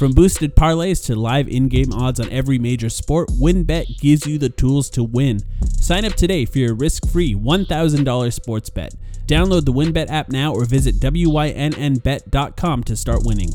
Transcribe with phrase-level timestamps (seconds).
[0.00, 4.38] From boosted parlays to live in game odds on every major sport, WynnBET gives you
[4.38, 5.40] the tools to win.
[5.78, 8.94] Sign up today for your risk free $1,000 sports bet.
[9.26, 13.50] Download the WynnBET app now or visit WYNNBet.com to start winning.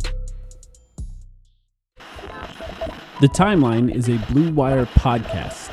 [3.22, 5.72] The Timeline is a Blue Wire podcast.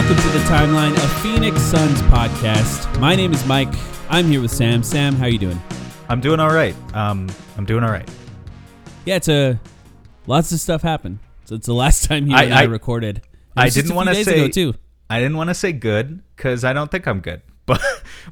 [0.00, 2.98] Welcome to the timeline of Phoenix Suns podcast.
[3.00, 3.68] My name is Mike.
[4.08, 4.82] I'm here with Sam.
[4.82, 5.60] Sam, how you doing?
[6.08, 6.74] I'm doing all right.
[6.94, 7.28] Um,
[7.58, 8.08] I'm doing all right.
[9.04, 9.60] Yeah, it's a
[10.26, 11.18] lots of stuff happened.
[11.44, 13.20] So it's the last time you I- and I, I- recorded.
[13.54, 14.72] I didn't wanna say- too.
[15.10, 17.82] I didn't want to say good because I don't think I'm good, but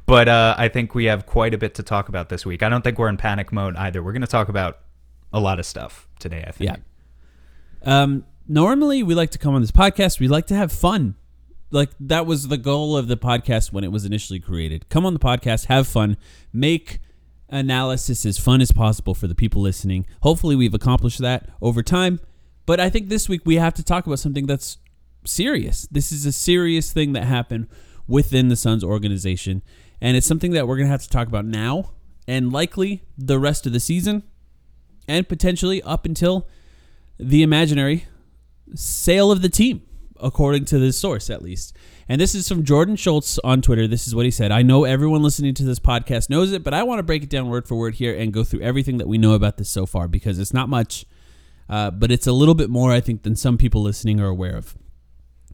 [0.07, 2.63] but uh, I think we have quite a bit to talk about this week.
[2.63, 4.01] I don't think we're in panic mode either.
[4.01, 4.79] We're going to talk about
[5.31, 6.43] a lot of stuff today.
[6.47, 6.71] I think.
[7.83, 8.01] Yeah.
[8.01, 10.19] Um, normally we like to come on this podcast.
[10.19, 11.13] We like to have fun.
[11.71, 14.89] Like that was the goal of the podcast when it was initially created.
[14.89, 16.17] Come on the podcast, have fun,
[16.51, 16.99] make
[17.49, 20.05] analysis as fun as possible for the people listening.
[20.21, 22.19] Hopefully we've accomplished that over time.
[22.65, 24.77] But I think this week we have to talk about something that's
[25.25, 25.87] serious.
[25.91, 27.67] This is a serious thing that happened
[28.07, 29.63] within the Suns organization.
[30.01, 31.91] And it's something that we're going to have to talk about now
[32.27, 34.23] and likely the rest of the season
[35.07, 36.47] and potentially up until
[37.17, 38.05] the imaginary
[38.75, 39.81] sale of the team,
[40.21, 41.75] according to this source at least.
[42.07, 43.87] And this is from Jordan Schultz on Twitter.
[43.87, 44.51] This is what he said.
[44.51, 47.29] I know everyone listening to this podcast knows it, but I want to break it
[47.29, 49.85] down word for word here and go through everything that we know about this so
[49.85, 51.05] far because it's not much,
[51.69, 54.55] uh, but it's a little bit more, I think, than some people listening are aware
[54.55, 54.75] of.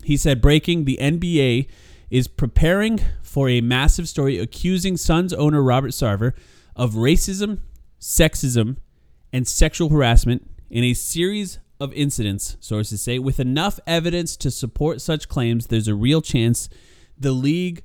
[0.04, 1.68] He said, breaking, the NBA
[2.10, 6.34] is preparing for a massive story accusing Suns owner Robert Sarver
[6.76, 7.60] of racism,
[8.00, 8.78] sexism,
[9.34, 15.02] and sexual harassment in a series of incidents, sources say, with enough evidence to support
[15.02, 16.70] such claims, there's a real chance
[17.18, 17.84] the league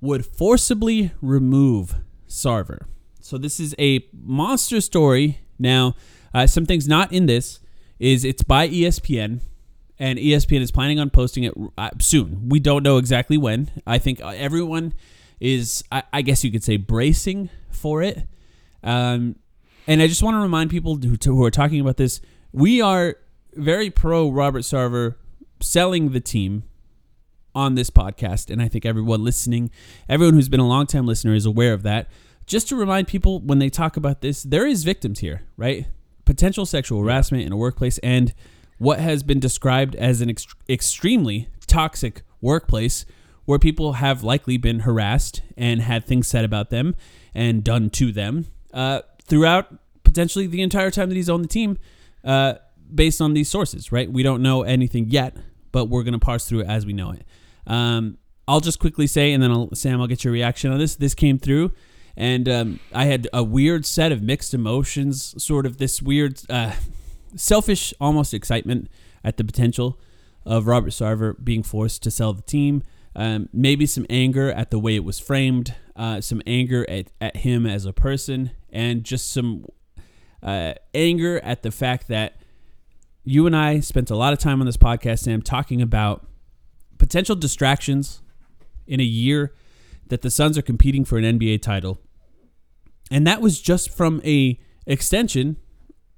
[0.00, 1.96] would forcibly remove
[2.28, 2.86] Sarver.
[3.20, 5.40] So this is a monster story.
[5.58, 5.94] Now,
[6.34, 7.60] uh, some things not in this
[7.98, 9.40] is it's by ESPN,
[9.98, 12.48] and ESPN is planning on posting it uh, soon.
[12.48, 13.70] We don't know exactly when.
[13.86, 14.94] I think uh, everyone
[15.38, 18.26] is, I, I guess you could say, bracing for it.
[18.82, 19.36] Um,
[19.86, 22.20] and I just want to remind people who, who are talking about this,
[22.52, 23.16] we are
[23.54, 25.16] very pro Robert Sarver
[25.60, 26.64] selling the team
[27.54, 28.50] on this podcast.
[28.50, 29.70] And I think everyone listening,
[30.08, 32.08] everyone who's been a long time listener is aware of that.
[32.46, 35.86] Just to remind people when they talk about this, there is victims here, right?
[36.24, 38.32] Potential sexual harassment in a workplace and
[38.78, 43.04] what has been described as an ex- extremely toxic workplace
[43.44, 46.96] where people have likely been harassed and had things said about them
[47.34, 51.78] and done to them uh, throughout potentially the entire time that he's on the team
[52.24, 52.54] uh,
[52.92, 54.10] based on these sources, right?
[54.10, 55.36] We don't know anything yet,
[55.72, 57.24] but we're going to parse through it as we know it.
[57.66, 58.18] Um,
[58.48, 60.96] I'll just quickly say, and then I'll, Sam, I'll get your reaction on this.
[60.96, 61.72] This came through,
[62.16, 66.72] and um, I had a weird set of mixed emotions, sort of this weird, uh,
[67.36, 68.88] selfish, almost excitement
[69.22, 70.00] at the potential
[70.44, 72.82] of Robert Sarver being forced to sell the team.
[73.14, 77.38] Um, maybe some anger at the way it was framed, uh, some anger at, at
[77.38, 79.66] him as a person, and just some
[80.42, 82.40] uh, anger at the fact that
[83.24, 86.26] you and I spent a lot of time on this podcast, Sam, talking about
[86.98, 88.22] potential distractions
[88.86, 89.54] in a year
[90.08, 91.98] that the Suns are competing for an NBA title.
[93.10, 95.56] And that was just from a extension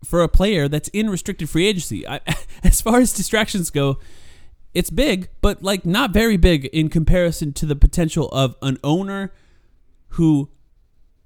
[0.04, 2.06] for a player that's in restricted free agency.
[2.06, 2.20] I,
[2.64, 3.98] as far as distractions go,
[4.74, 9.32] it's big, but like not very big in comparison to the potential of an owner
[10.10, 10.50] who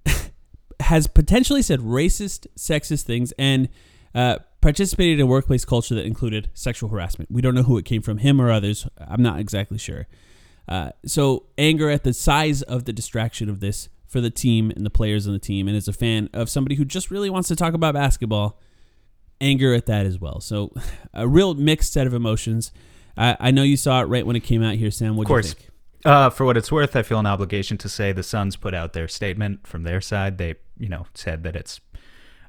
[0.81, 3.69] has potentially said racist, sexist things and
[4.15, 7.31] uh, participated in a workplace culture that included sexual harassment.
[7.31, 8.87] We don't know who it came from, him or others.
[8.99, 10.07] I'm not exactly sure.
[10.69, 14.85] Uh, so anger at the size of the distraction of this for the team and
[14.85, 17.49] the players on the team, and as a fan of somebody who just really wants
[17.49, 18.59] to talk about basketball,
[19.41, 20.41] anger at that as well.
[20.41, 20.73] So
[21.13, 22.73] a real mixed set of emotions.
[23.17, 25.17] I, I know you saw it right when it came out here, Sam.
[25.17, 25.55] What Of do you course.
[25.55, 25.71] think?
[26.05, 28.93] Uh, for what it's worth, I feel an obligation to say the Suns put out
[28.93, 30.39] their statement from their side.
[30.39, 31.81] They, you know, said that it's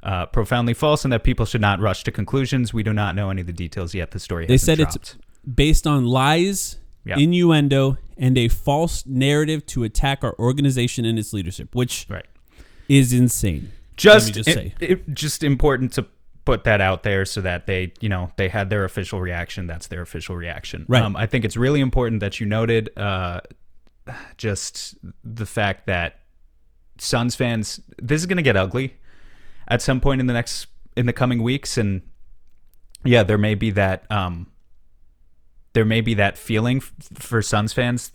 [0.03, 2.73] uh, profoundly false and that people should not rush to conclusions.
[2.73, 4.11] We do not know any of the details yet.
[4.11, 4.95] The story They said dropped.
[4.95, 5.17] it's
[5.53, 7.17] based on lies, Yeah.
[7.17, 12.25] innuendo, and a false narrative to attack our organization and its leadership, which right.
[12.87, 13.71] is insane.
[13.95, 14.73] Just, just it- say.
[14.79, 16.05] it- just important to
[16.45, 19.67] put that out there so that they, you know, they had their official reaction.
[19.67, 20.85] That's their official reaction.
[20.87, 21.01] Right.
[21.01, 23.41] Um, I think it's really important that you noted uh,
[24.37, 26.19] just the fact that
[26.99, 28.95] Suns fans, this is going to get ugly
[29.67, 32.01] at some point in the next in the coming weeks, and
[33.03, 34.47] yeah, there may be that um,
[35.73, 38.11] there may be that feeling f- for Suns fans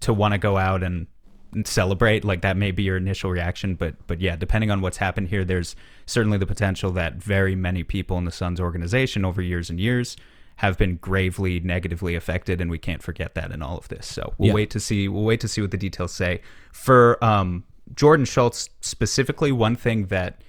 [0.00, 1.06] to want to go out and,
[1.52, 2.24] and celebrate.
[2.24, 5.44] Like that may be your initial reaction, but but yeah, depending on what's happened here,
[5.44, 5.74] there's
[6.06, 10.16] certainly the potential that very many people in the Suns organization over years and years
[10.56, 14.06] have been gravely negatively affected, and we can't forget that in all of this.
[14.06, 14.54] So we'll Yeah.
[14.54, 15.08] wait to see.
[15.08, 16.40] We'll wait to see what the details say
[16.72, 19.52] for um, Jordan Schultz specifically.
[19.52, 20.42] One thing that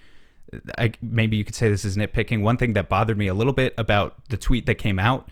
[0.78, 2.42] I, maybe you could say this is nitpicking.
[2.42, 5.30] One thing that bothered me a little bit about the tweet that came out,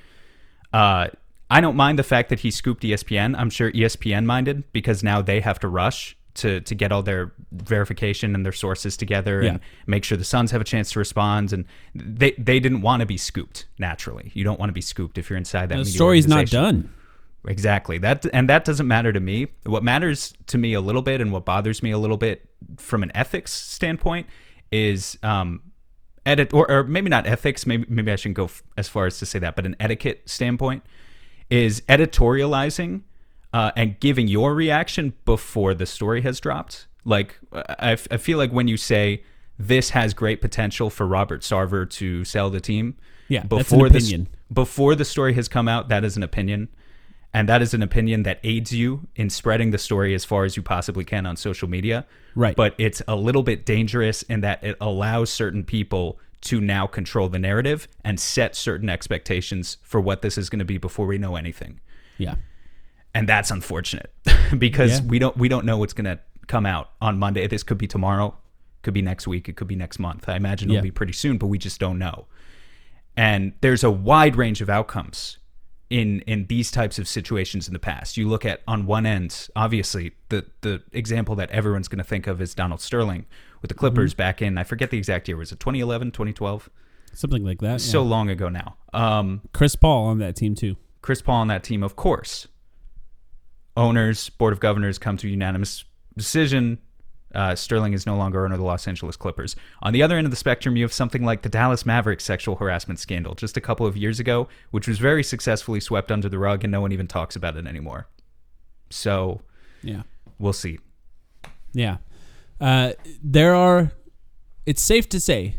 [0.73, 1.07] uh,
[1.49, 3.35] I don't mind the fact that he scooped ESPN.
[3.37, 7.33] I'm sure ESPN minded because now they have to rush to to get all their
[7.51, 11.51] verification and their sources together and make sure the Suns have a chance to respond.
[11.51, 13.65] And they they didn't want to be scooped.
[13.77, 15.75] Naturally, you don't want to be scooped if you're inside that.
[15.75, 16.93] The media story's not done.
[17.47, 17.97] Exactly.
[17.97, 19.47] That and that doesn't matter to me.
[19.65, 22.47] What matters to me a little bit and what bothers me a little bit
[22.77, 24.27] from an ethics standpoint
[24.71, 25.61] is um
[26.25, 29.17] edit or, or maybe not ethics, maybe maybe I shouldn't go f- as far as
[29.19, 30.83] to say that, but an etiquette standpoint
[31.49, 33.01] is editorializing
[33.53, 36.87] uh, and giving your reaction before the story has dropped.
[37.03, 39.23] Like I, I feel like when you say
[39.57, 42.95] this has great potential for Robert Sarver to sell the team,
[43.27, 44.27] Yeah, before opinion.
[44.53, 46.69] before the story has come out, that is an opinion.
[47.33, 50.57] And that is an opinion that aids you in spreading the story as far as
[50.57, 52.05] you possibly can on social media.
[52.35, 52.55] Right.
[52.55, 57.29] But it's a little bit dangerous in that it allows certain people to now control
[57.29, 61.17] the narrative and set certain expectations for what this is going to be before we
[61.17, 61.79] know anything.
[62.17, 62.35] Yeah.
[63.13, 64.11] And that's unfortunate
[64.57, 65.05] because Yeah.
[65.07, 67.47] we don't we don't know what's going to come out on Monday.
[67.47, 68.35] This could be tomorrow,
[68.81, 70.27] could be next week, it could be next month.
[70.27, 72.25] I imagine it'll be pretty soon, but we just don't know.
[73.15, 75.37] And there's a wide range of outcomes
[75.91, 78.15] in in these types of situations in the past.
[78.15, 82.27] You look at on one end, obviously the the example that everyone's going to think
[82.27, 83.25] of is Donald Sterling
[83.61, 86.69] with the Clippers back in I forget the exact year was it 2011, 2012?
[87.13, 87.81] Something like that.
[87.81, 88.09] So yeah.
[88.09, 88.77] long ago now.
[88.93, 90.77] Um Chris Paul on that team too.
[91.01, 92.47] Chris Paul on that team, of course.
[93.75, 95.83] Owners, board of governors come to a unanimous
[96.15, 96.79] decision.
[97.33, 99.55] Uh, Sterling is no longer owner of the Los Angeles Clippers.
[99.81, 102.55] On the other end of the spectrum, you have something like the Dallas Mavericks sexual
[102.57, 106.37] harassment scandal just a couple of years ago, which was very successfully swept under the
[106.39, 108.07] rug and no one even talks about it anymore.
[108.89, 109.41] So
[109.81, 110.03] Yeah.
[110.39, 110.79] we'll see.
[111.73, 111.97] Yeah.
[112.59, 113.91] Uh, there are,
[114.65, 115.55] it's safe to say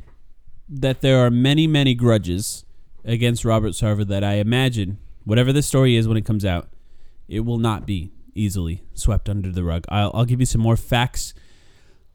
[0.69, 2.65] that there are many, many grudges
[3.05, 6.69] against Robert Sarver that I imagine, whatever the story is when it comes out,
[7.29, 9.85] it will not be easily swept under the rug.
[9.89, 11.35] I'll, I'll give you some more facts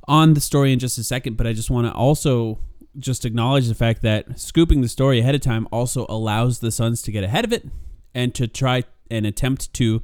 [0.07, 2.59] on the story in just a second, but I just want to also
[2.97, 7.01] just acknowledge the fact that scooping the story ahead of time also allows the Suns
[7.03, 7.67] to get ahead of it
[8.15, 10.01] and to try and attempt to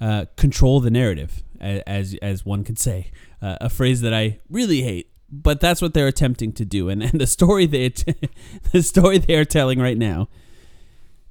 [0.00, 3.10] uh, control the narrative, as as one could say,
[3.42, 6.88] uh, a phrase that I really hate, but that's what they're attempting to do.
[6.88, 7.88] And, and the story they
[8.72, 10.28] the story they are telling right now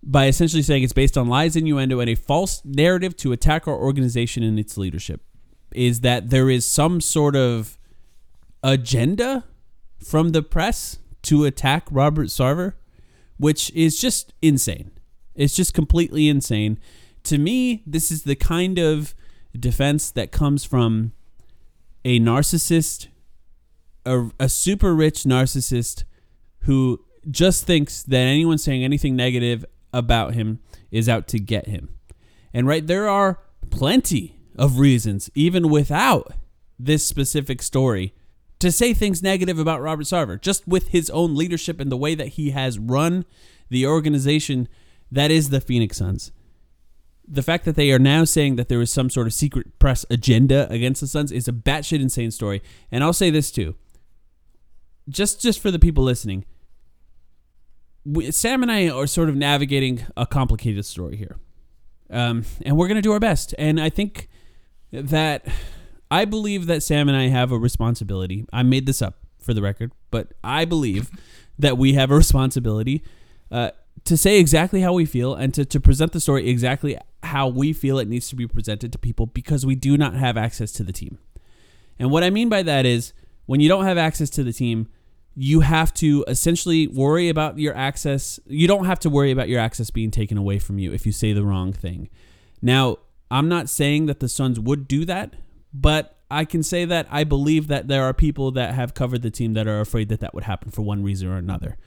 [0.06, 3.76] by essentially saying it's based on lies, innuendo, and a false narrative to attack our
[3.76, 5.22] organization and its leadership
[5.72, 7.80] is that there is some sort of
[8.66, 9.46] agenda
[10.04, 12.74] from the press to attack Robert Sarver,
[13.38, 14.92] which is just insane.
[15.36, 16.80] It's just completely insane
[17.26, 19.14] to me, this is the kind of
[19.60, 21.12] defense that comes from
[22.04, 23.08] a narcissist,
[24.06, 26.04] a, a super rich narcissist
[26.62, 30.60] who just thinks that anyone saying anything negative about him
[30.92, 31.90] is out to get him.
[32.54, 36.34] And right, there are plenty of reasons, even without
[36.78, 38.14] this specific story,
[38.66, 42.16] to say things negative about Robert Sarver, just with his own leadership and the way
[42.16, 43.24] that he has run
[43.70, 44.68] the organization
[45.12, 46.32] that is the Phoenix Suns.
[47.28, 50.04] The fact that they are now saying that there is some sort of secret press
[50.10, 52.64] agenda against the Suns is a batshit insane story.
[52.92, 53.76] And I'll say this too,
[55.10, 56.44] just just for the people listening,
[58.32, 61.38] Sam and I are sort of navigating a complicated story here,
[62.10, 63.54] um, and we're gonna do our best.
[63.60, 64.28] And I think
[64.92, 65.48] that
[66.10, 68.46] I believe that Sam and I have a responsibility.
[68.54, 71.10] I made this up for the record, but I believe
[71.60, 73.04] that we have a responsibility
[73.52, 73.72] uh,
[74.04, 77.74] to say exactly how we feel and to, to present the story exactly how we
[77.74, 80.84] feel it needs to be presented to people because we do not have access to
[80.84, 81.18] the team.
[81.98, 83.14] And what I mean by that is
[83.46, 84.88] when you don't have access to the team,
[85.36, 88.40] you have to essentially worry about your access.
[88.46, 91.12] You don't have to worry about your access being taken away from you if you
[91.12, 92.10] say the wrong thing.
[92.62, 92.98] Now,
[93.30, 95.36] I'm not saying that the Suns would do that,
[95.82, 99.30] but I can say that I believe that there are people that have covered the
[99.30, 101.78] team that are afraid that that would happen for one reason or another.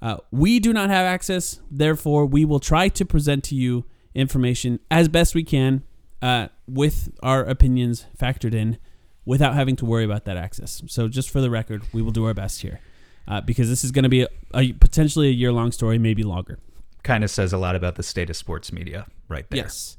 [0.00, 3.84] Uh, we do not have access, therefore, we will try to present to you
[4.14, 5.82] information as best we can
[6.20, 8.78] uh, with our opinions factored in
[9.24, 10.82] without having to worry about that access.
[10.88, 12.80] So, just for the record, we will do our best here
[13.28, 16.24] uh, because this is going to be a, a potentially a year long story, maybe
[16.24, 16.58] longer.
[17.04, 19.62] Kind of says a lot about the state of sports media right there.
[19.62, 19.96] Yes,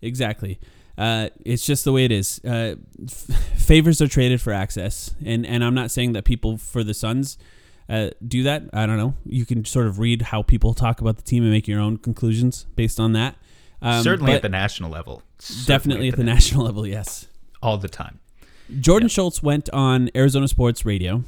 [0.00, 0.58] exactly.
[1.00, 2.40] Uh, it's just the way it is.
[2.44, 6.84] Uh, f- favors are traded for access, and and I'm not saying that people for
[6.84, 7.38] the Suns
[7.88, 8.64] uh, do that.
[8.74, 9.14] I don't know.
[9.24, 11.96] You can sort of read how people talk about the team and make your own
[11.96, 13.36] conclusions based on that.
[13.80, 15.22] Um, Certainly at the national level.
[15.38, 16.86] Certainly definitely at the national level.
[16.86, 17.26] Yes.
[17.62, 18.20] all the time.
[18.78, 21.24] Jordan Schultz went on Arizona Sports Radio,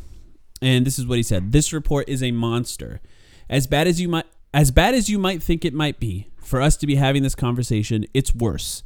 [0.60, 3.00] and this is what he said: "This report is a monster.
[3.48, 6.60] As bad as you might, as bad as you might think it might be for
[6.60, 8.82] us to be having this conversation, it's worse."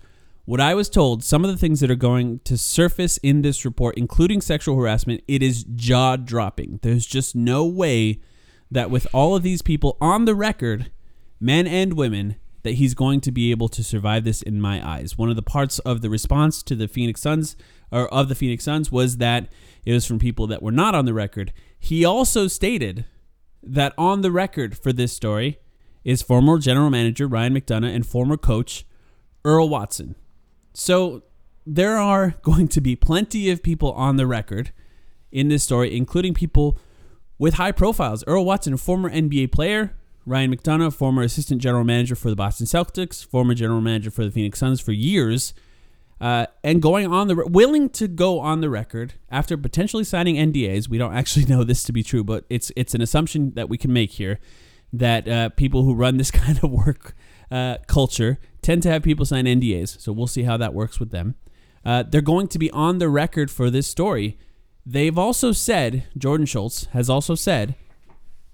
[0.46, 3.64] What I was told, some of the things that are going to surface in this
[3.64, 6.78] report, including sexual harassment, it is jaw dropping.
[6.82, 8.20] There's just no way
[8.70, 10.92] that with all of these people on the record,
[11.40, 15.18] men and women, that he's going to be able to survive this in my eyes.
[15.18, 17.56] One of the parts of the response to the Phoenix Suns
[17.90, 19.48] or of the Phoenix Suns was that
[19.84, 21.52] it was from people that were not on the record.
[21.76, 23.04] He also stated
[23.64, 25.58] that on the record for this story
[26.04, 28.86] is former general manager Ryan McDonough and former coach
[29.44, 30.14] Earl Watson.
[30.78, 31.22] So
[31.64, 34.72] there are going to be plenty of people on the record
[35.32, 36.78] in this story, including people
[37.38, 38.22] with high profiles.
[38.26, 43.24] Earl Watson, former NBA player, Ryan McDonough, former assistant general manager for the Boston Celtics,
[43.24, 45.54] former general manager for the Phoenix Suns for years,
[46.20, 50.88] uh, and going on the willing to go on the record after potentially signing NDAs.
[50.88, 53.78] We don't actually know this to be true, but it's it's an assumption that we
[53.78, 54.40] can make here
[54.92, 57.14] that uh, people who run this kind of work
[57.50, 60.00] uh, culture tend to have people sign NDAs.
[60.00, 61.34] So we'll see how that works with them.
[61.84, 64.38] Uh, they're going to be on the record for this story.
[64.84, 67.76] They've also said, Jordan Schultz has also said,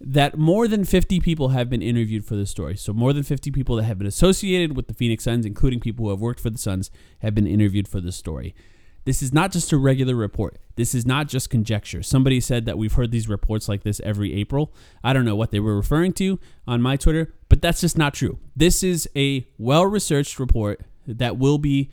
[0.04, 2.76] that more than 50 people have been interviewed for this story.
[2.76, 6.06] So more than 50 people that have been associated with the Phoenix Suns, including people
[6.06, 8.54] who have worked for the Suns, have been interviewed for this story.
[9.04, 10.58] This is not just a regular report.
[10.76, 12.02] This is not just conjecture.
[12.02, 14.72] Somebody said that we've heard these reports like this every April.
[15.02, 18.14] I don't know what they were referring to on my Twitter, but that's just not
[18.14, 18.38] true.
[18.56, 21.90] This is a well researched report that will be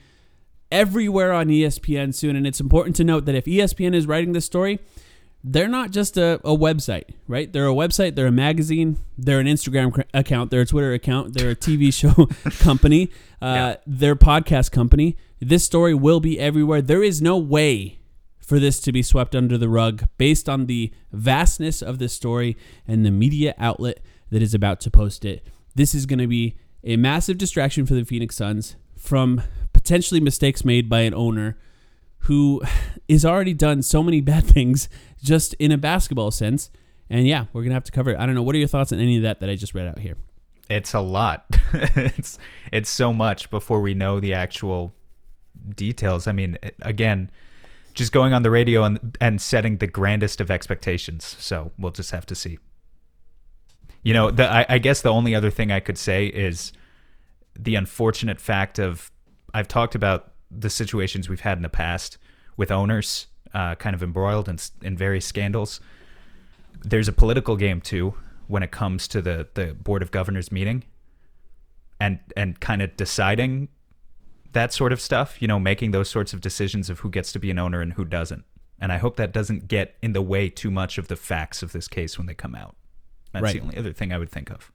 [0.71, 2.35] everywhere on ESPN soon.
[2.35, 4.79] And it's important to note that if ESPN is writing this story,
[5.43, 7.51] they're not just a, a website, right?
[7.51, 11.51] They're a website, they're a magazine, they're an Instagram account, they're a Twitter account, they're
[11.51, 12.25] a TV show
[12.63, 13.09] company,
[13.41, 13.75] uh, Yeah.
[13.87, 15.15] they're a podcast company.
[15.39, 16.81] This story will be everywhere.
[16.81, 17.99] There is no way
[18.39, 22.57] for this to be swept under the rug based on the vastness of this story
[22.87, 23.99] and the media outlet
[24.31, 25.45] that is about to post it.
[25.75, 29.41] This is going to be a massive distraction for the Phoenix Suns from
[29.71, 31.57] potentially mistakes made by an owner
[32.23, 32.61] who
[33.07, 34.89] is already done so many bad things
[35.23, 36.69] just in a basketball sense.
[37.09, 38.19] And yeah, we're going to have to cover it.
[38.19, 38.43] I don't know.
[38.43, 40.17] What are your thoughts on any of that that I just read out here?
[40.69, 41.45] It's a lot.
[41.73, 42.37] it's
[42.71, 44.93] it's so much before we know the actual
[45.75, 46.27] details.
[46.27, 47.29] I mean, again,
[47.93, 51.35] just going on the radio and and setting the grandest of expectations.
[51.39, 52.59] So we'll just have to see.
[54.03, 56.71] You know, the, I, I guess the only other thing I could say is
[57.57, 59.11] the unfortunate fact of
[59.53, 62.17] I've talked about the situations we've had in the past
[62.57, 65.81] with owners uh, kind of embroiled in, in various scandals.
[66.83, 68.13] There's a political game too
[68.47, 70.83] when it comes to the, the board of governors meeting.
[71.99, 73.67] and and kind of deciding
[74.53, 77.39] that sort of stuff, you know, making those sorts of decisions of who gets to
[77.39, 78.43] be an owner and who doesn't.
[78.81, 81.71] And I hope that doesn't get in the way too much of the facts of
[81.71, 82.75] this case when they come out.
[83.33, 83.55] That's Right.
[83.55, 84.71] the only other thing I would think of.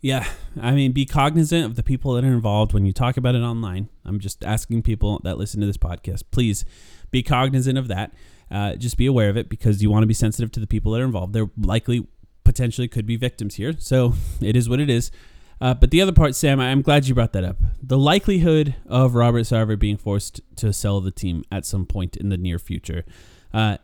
[0.00, 0.26] Yeah,
[0.60, 3.40] I mean, be cognizant of the people that are involved when you talk about it
[3.42, 3.88] online.
[4.04, 6.64] I'm just asking people that listen to this podcast, please
[7.10, 8.14] be cognizant of that.
[8.48, 10.92] Uh, just be aware of it because you want to be sensitive to the people
[10.92, 11.32] that are involved.
[11.32, 12.06] They're likely,
[12.44, 13.74] potentially, could be victims here.
[13.78, 15.10] So it is what it is.
[15.60, 17.56] Uh, but the other part, Sam, I'm glad you brought that up.
[17.82, 22.28] The likelihood of Robert Sarver being forced to sell the team at some point in
[22.28, 23.04] the near future
[23.52, 23.78] uh,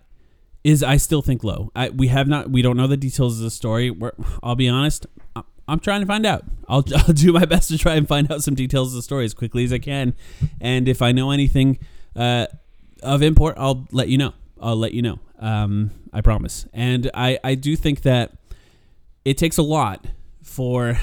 [0.63, 1.73] is I still think low.
[1.75, 3.91] I, we have not, we don't know the details of the story.
[3.91, 4.13] We're,
[4.43, 5.07] I'll be honest,
[5.67, 6.45] I'm trying to find out.
[6.69, 9.25] I'll, I'll do my best to try and find out some details of the story
[9.25, 10.15] as quickly as I can.
[10.61, 11.79] And if I know anything
[12.15, 12.47] uh,
[13.03, 14.33] of import, I'll let you know.
[14.61, 15.19] I'll let you know.
[15.41, 16.67] Um, I promise.
[16.73, 18.33] And I, I do think that
[19.25, 20.07] it takes a lot
[20.43, 20.99] for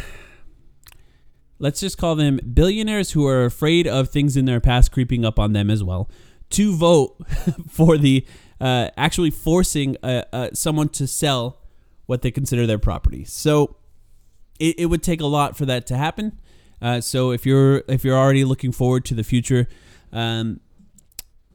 [1.62, 5.38] let's just call them billionaires who are afraid of things in their past creeping up
[5.38, 6.10] on them as well
[6.50, 7.16] to vote
[7.70, 8.26] for the
[8.60, 11.60] uh, actually forcing uh, uh, someone to sell
[12.08, 13.24] what they consider their property.
[13.24, 13.78] So
[14.60, 16.40] it, it would take a lot for that to happen.
[16.82, 19.68] Uh, so if you're if you're already looking forward to the future,
[20.12, 20.60] um,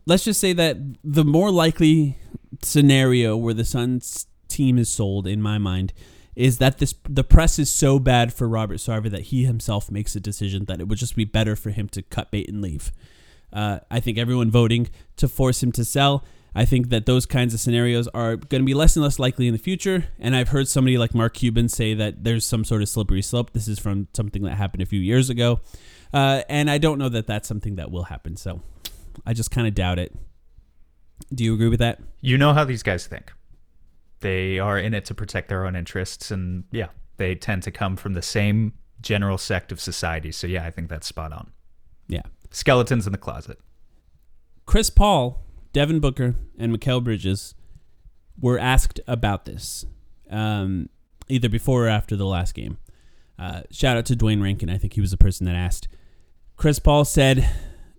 [0.06, 2.16] let's just say that the more likely
[2.62, 5.92] scenario where the Suns team is sold, in my mind,
[6.36, 10.14] is that this the press is so bad for Robert Sarver that he himself makes
[10.14, 12.92] a decision that it would just be better for him to cut bait and leave.
[13.52, 16.24] Uh, I think everyone voting to force him to sell.
[16.54, 19.46] I think that those kinds of scenarios are going to be less and less likely
[19.46, 20.06] in the future.
[20.18, 23.52] And I've heard somebody like Mark Cuban say that there's some sort of slippery slope.
[23.52, 25.60] This is from something that happened a few years ago.
[26.14, 28.36] Uh, and I don't know that that's something that will happen.
[28.36, 28.62] So
[29.26, 30.14] I just kind of doubt it.
[31.34, 32.00] Do you agree with that?
[32.22, 33.32] You know how these guys think.
[34.20, 37.96] They are in it to protect their own interests, and yeah, they tend to come
[37.96, 40.32] from the same general sect of society.
[40.32, 41.52] So yeah, I think that's spot on.
[42.08, 42.22] Yeah.
[42.50, 43.58] Skeletons in the closet.
[44.64, 45.42] Chris Paul,
[45.72, 47.54] Devin Booker, and Mikal Bridges
[48.40, 49.84] were asked about this
[50.30, 50.88] um,
[51.28, 52.78] either before or after the last game.
[53.38, 54.70] Uh, shout out to Duane Rankin.
[54.70, 55.88] I think he was the person that asked.
[56.56, 57.48] Chris Paul said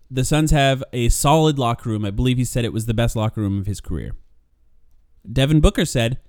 [0.09, 2.05] the Suns have a solid locker room.
[2.05, 4.13] I believe he said it was the best locker room of his career.
[5.31, 6.19] Devin Booker said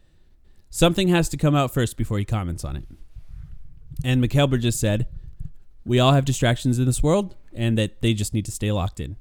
[0.70, 2.84] something has to come out first before he comments on it.
[4.04, 5.06] And Mikal Bridges said,
[5.84, 9.00] we all have distractions in this world and that they just need to stay locked
[9.00, 9.16] in.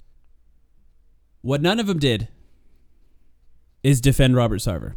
[1.42, 2.28] What none of them did
[3.84, 4.96] is defend Robert Sarver.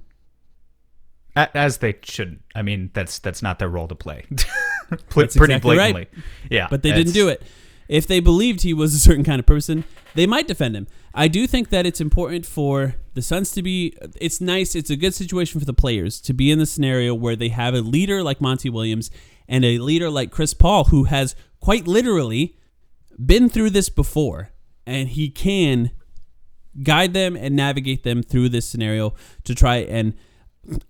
[1.37, 2.41] As they should.
[2.57, 4.25] I mean, that's that's not their role to play.
[5.11, 6.09] Pretty exactly right.
[6.51, 6.67] Yeah.
[6.69, 7.41] But they didn't do it.
[7.89, 10.89] If they believed he was a certain kind of person, they might defend him.
[11.15, 13.97] I do think that it's important for the Suns to be.
[14.21, 14.75] It's nice.
[14.75, 17.75] It's a good situation for the players to be in the scenario where they have
[17.75, 19.11] a leader like Monty Williams
[19.49, 22.57] and a leader like Chris Paul, who has quite literally
[23.25, 24.51] been through this before,
[24.87, 25.91] and he can
[26.83, 30.15] guide them and navigate them through this scenario to try and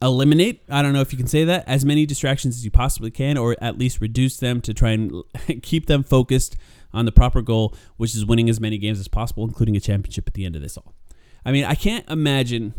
[0.02, 3.10] eliminate i don't know if you can say that as many distractions as you possibly
[3.10, 5.14] can or at least reduce them to try and
[5.62, 6.56] keep them focused
[6.92, 10.26] on the proper goal which is winning as many games as possible including a championship
[10.26, 10.94] at the end of this all
[11.44, 12.74] i mean i can't imagine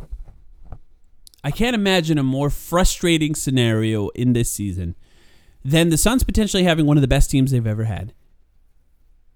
[1.44, 4.96] i can't imagine a more frustrating scenario in this season
[5.64, 8.14] than the suns potentially having one of the best teams they've ever had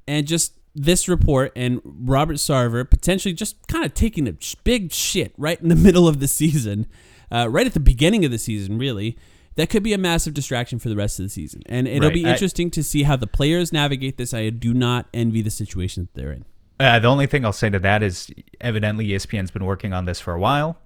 [0.07, 4.35] and just this report and Robert Sarver potentially just kind of taking a
[4.65, 6.85] big shit right in the middle of the season,
[7.31, 9.17] uh, right at the beginning of the season, really.
[9.55, 12.13] That could be a massive distraction for the rest of the season, and it'll Right.
[12.13, 14.33] be I- interesting to see how the players navigate this.
[14.33, 16.43] I do not envy the situation that they're in.
[16.79, 20.19] Uh, the only thing I'll say to that is evidently ESPN's been working on this
[20.19, 20.77] for a while.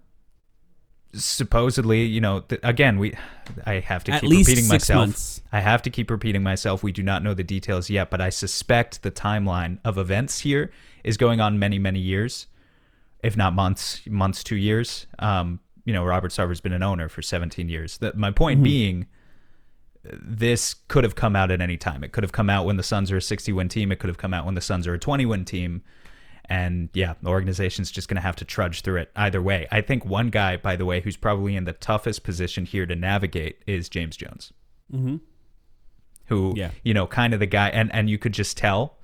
[1.14, 3.16] Supposedly, you know, th- again, we
[3.66, 4.98] I have to At keep least repeating six myself.
[5.00, 5.42] months.
[5.52, 6.84] I have to keep repeating myself.
[6.84, 10.72] We do not know the details yet, but I suspect the timeline of events here
[11.04, 12.46] is going on many, many years,
[13.24, 15.08] if not months, months, two years.
[15.18, 17.98] Um, you know, Robert Sarver's been an owner for 17 years.
[17.98, 19.08] That my point being,
[20.04, 22.04] this could have come out at any time.
[22.04, 23.92] It could have come out when the Suns are a 60 win team.
[23.92, 25.82] It could have come out when the Suns are a 20 win team.
[26.46, 29.68] And yeah, the organization's just going to have to trudge through it either way.
[29.72, 32.96] I think one guy, by the way, who's probably in the toughest position here to
[32.96, 34.52] navigate is James Jones,
[34.92, 35.18] Mm-hmm.
[36.28, 36.72] who, Yeah.
[36.84, 37.70] you know, kind of the guy.
[37.70, 38.98] And, and you could just tell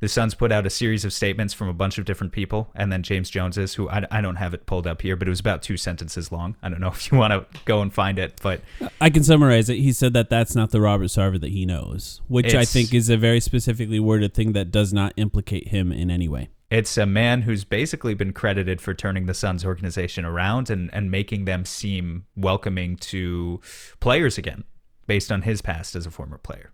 [0.00, 2.70] the Suns put out a series of statements from a bunch of different people.
[2.74, 5.30] And then James Jones's, who I, I don't have it pulled up here, but it
[5.30, 6.56] was about two sentences long.
[6.62, 8.60] I don't know if you want to go and find it, but
[9.00, 9.78] I can summarize it.
[9.78, 13.08] He said that that's not the Robert Sarver that he knows, which I think is
[13.08, 16.50] a very specifically worded thing that does not implicate him in any way.
[16.68, 21.10] It's a man who's basically been credited for turning the Suns organization around and, and
[21.10, 23.60] making them seem welcoming to
[24.00, 24.64] players again,
[25.06, 26.72] based on his past as a former player.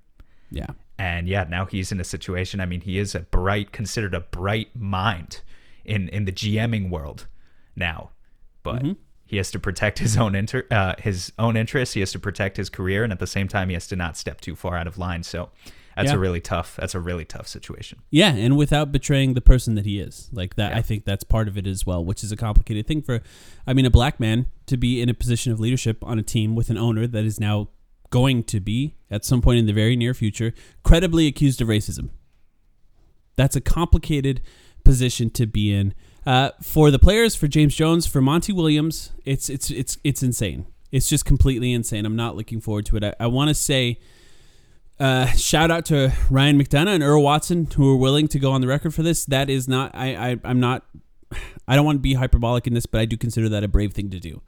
[0.51, 0.69] Yeah.
[1.03, 2.61] And yeah, now he's in a situation.
[2.61, 5.41] I mean, he is a bright, considered a bright mind
[5.85, 7.27] in in the GMing world
[7.75, 8.11] now,
[8.63, 8.85] but
[9.27, 11.95] he has to protect his own inter uh, his own interests.
[11.95, 14.17] He has to protect his career, and at the same time, he has to not
[14.17, 15.25] step too far out of line.
[15.25, 15.51] So
[15.97, 16.15] that's Yeah.
[16.15, 16.77] a really tough.
[16.77, 17.99] That's a really tough situation.
[18.11, 20.31] Yeah, and without betraying the person that he is.
[20.33, 23.03] Like that I think that's part of it as well, which is a complicated thing
[23.03, 23.23] for
[23.67, 26.55] I mean a black man to be in a position of leadership on a team
[26.55, 27.71] with an owner that is now
[28.13, 32.11] going to be at some point in the very near future credibly accused of racism.
[33.35, 34.43] That's a complicated
[34.85, 35.95] position to be in.
[36.25, 40.67] Uh, for the players, for James Jones, for Monty Williams, it's it's it's it's insane.
[40.93, 42.07] It's just completely insane.
[42.07, 43.05] I'm not looking forward to it.
[43.05, 43.99] I, I want to say
[45.01, 48.61] uh, shout out to Ryan McDonough and Earl Watson who are willing to go on
[48.61, 49.25] the record for this.
[49.25, 49.91] That is not.
[49.95, 50.85] I, I I'm not.
[51.67, 53.95] I don't want to be hyperbolic in this, but I do consider that a brave
[53.95, 54.43] thing to do.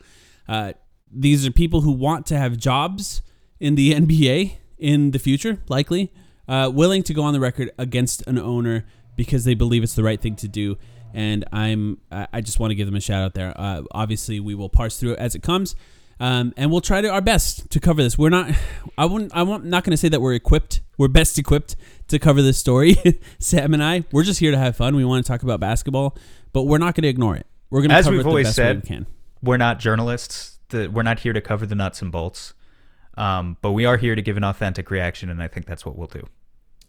[0.46, 0.74] Uh,
[1.11, 3.22] these are people who want to have jobs
[3.61, 6.12] in the NBA in the future, likely,
[6.49, 8.85] uh, willing to go on the record against an owner
[9.17, 10.77] because they believe it's the right thing to do.
[11.12, 13.55] And I'm, I just want to give them a shout out there.
[13.57, 15.77] Uh, obviously, we will parse through it as it comes,
[16.19, 18.19] um, and we'll try to our best to cover this.
[18.19, 18.51] We're not,
[18.99, 20.81] I wouldn't, I won't, not going to say that we're equipped.
[20.99, 21.77] We're best equipped
[22.09, 22.97] to cover this story.
[23.38, 24.97] Sam and I, we're just here to have fun.
[24.97, 26.17] We want to talk about basketball,
[26.53, 27.47] but we're not going to ignore it.
[27.71, 29.07] We're going to As cover we've it the always best said, we can.
[29.40, 30.59] we're not journalists.
[30.71, 32.55] The, we're not here to cover the nuts and bolts.
[33.16, 35.96] Um, but we are here to give an authentic reaction, and I think that's what
[35.96, 36.27] we'll do.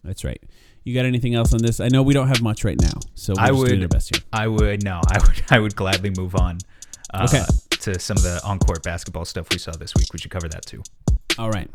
[0.04, 0.42] That's right.
[0.84, 1.80] You got anything else on this?
[1.80, 3.88] I know we don't have much right now, so we're I just doing would- our
[3.88, 4.24] best here.
[4.34, 6.60] I would no, I would I would gladly move on
[7.14, 7.44] uh, Okay.
[7.82, 10.14] to some of the on court basketball stuff we saw this week.
[10.14, 10.84] We should cover that too.
[11.40, 11.70] All right.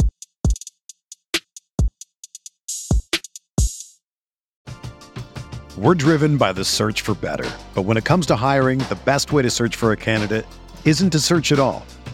[5.77, 7.49] We're driven by the search for better.
[7.75, 10.47] But when it comes to hiring, the best way to search for a candidate
[10.85, 11.85] isn't to search at all.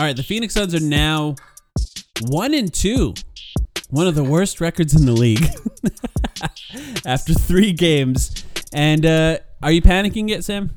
[0.00, 1.34] All right, the Phoenix Suns are now
[2.22, 3.12] one and two,
[3.90, 5.44] one of the worst records in the league
[7.06, 8.46] after three games.
[8.72, 10.74] And uh, are you panicking yet, Sam?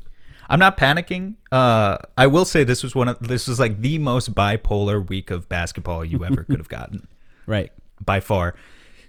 [0.49, 1.35] I'm not panicking.
[1.53, 5.31] Uh, I will say this was one of this was like the most bipolar week
[5.31, 7.07] of basketball you ever could have gotten
[7.45, 7.71] Right.
[8.03, 8.55] by far.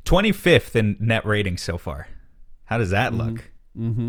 [0.04, 2.06] 25th in net rating so far.
[2.66, 3.50] How does that look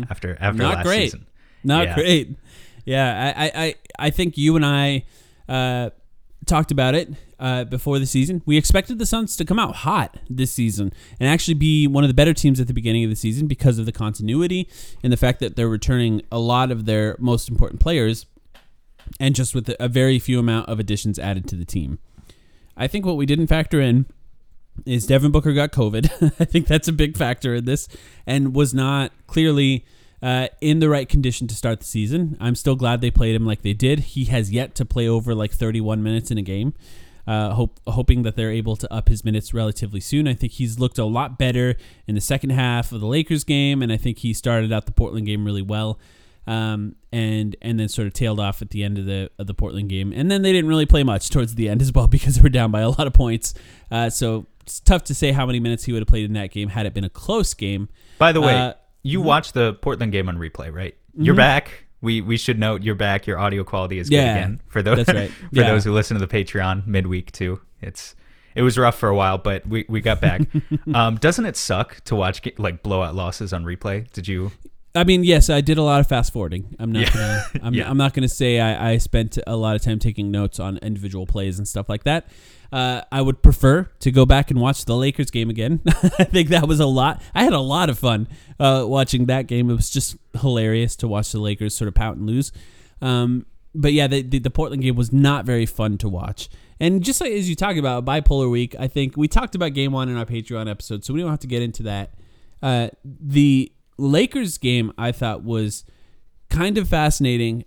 [0.08, 1.02] after after Not last great.
[1.06, 1.26] season?
[1.64, 1.94] Not Yeah.
[1.96, 2.36] great.
[2.84, 5.02] Yeah, I, I, I, I think you and I
[5.48, 5.90] uh,
[6.46, 8.42] talked about it uh, before the season.
[8.46, 12.08] We expected the Suns to come out hot this season and actually be one of
[12.08, 14.68] the better teams at the beginning of the season because of the continuity
[15.02, 18.26] and the fact that they're returning a lot of their most important players
[19.20, 21.98] and just with a very few amount of additions added to the team.
[22.76, 24.06] I think what we didn't factor in
[24.84, 26.34] is Devin Booker got COVID.
[26.40, 27.88] I think that's a big factor in this
[28.26, 29.84] and was not clearly
[30.22, 32.36] uh, in the right condition to start the season.
[32.40, 34.00] I'm still glad they played him like they did.
[34.00, 36.74] He has yet to play over like 31 minutes in a game.
[37.26, 40.28] Uh, hope, hoping that they're able to up his minutes relatively soon.
[40.28, 41.74] I think he's looked a lot better
[42.06, 44.92] in the second half of the Lakers game, and I think he started out the
[44.92, 45.98] Portland game really well.
[46.46, 49.54] Um, and and then sort of tailed off at the end of the of the
[49.54, 52.36] Portland game, and then they didn't really play much towards the end as well because
[52.36, 53.52] they were down by a lot of points.
[53.90, 56.52] Uh, so it's tough to say how many minutes he would have played in that
[56.52, 57.88] game had it been a close game.
[58.18, 58.74] By the way,
[59.06, 60.96] You watched the Portland game on replay, right?
[61.14, 61.84] You're back.
[62.00, 63.26] We we should note you're back.
[63.26, 65.30] Your audio quality is Yeah, good again for those that's right.
[65.30, 65.70] for Yeah.
[65.70, 67.60] those who listen to the Patreon midweek too.
[67.80, 68.14] It's
[68.54, 70.40] it was rough for a while, but we, we got back.
[70.94, 74.10] um, doesn't it suck to watch like blowout losses on replay?
[74.12, 74.50] Did you?
[74.94, 76.74] I mean, yes, I did a lot of fast forwarding.
[76.78, 77.12] I'm not Yeah.
[77.12, 77.90] gonna I'm, Yeah.
[77.90, 81.26] I'm not gonna say I, I spent a lot of time taking notes on individual
[81.26, 82.28] plays and stuff like that.
[82.72, 85.80] Uh, I would prefer to go back and watch the Lakers game again.
[85.86, 87.22] I think that was a lot.
[87.34, 89.70] I had a lot of fun uh, watching that game.
[89.70, 92.52] It was just hilarious to watch the Lakers sort of pout and lose.
[93.00, 96.48] Um, but yeah, the, the the Portland game was not very fun to watch.
[96.80, 99.92] And just like as you talk about bipolar week, I think we talked about game
[99.92, 102.14] one in our Patreon episode, so we don't have to get into that.
[102.62, 105.84] Uh, the Lakers game I thought was
[106.50, 107.64] kind of fascinating.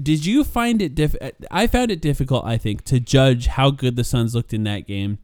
[0.00, 1.16] Did you find it diff?
[1.50, 2.44] I found it difficult.
[2.44, 5.18] I think to judge how good the Suns looked in that game.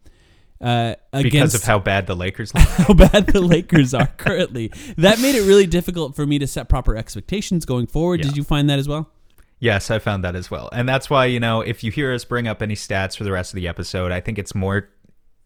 [0.60, 2.64] Uh, Because of how bad the Lakers look.
[2.64, 4.72] how bad the Lakers are currently.
[4.96, 8.22] That made it really difficult for me to set proper expectations going forward.
[8.22, 9.10] Did you find that as well?
[9.60, 10.68] Yes, I found that as well.
[10.72, 13.32] And that's why, you know, if you hear us bring up any stats for the
[13.32, 14.88] rest of the episode, I think it's more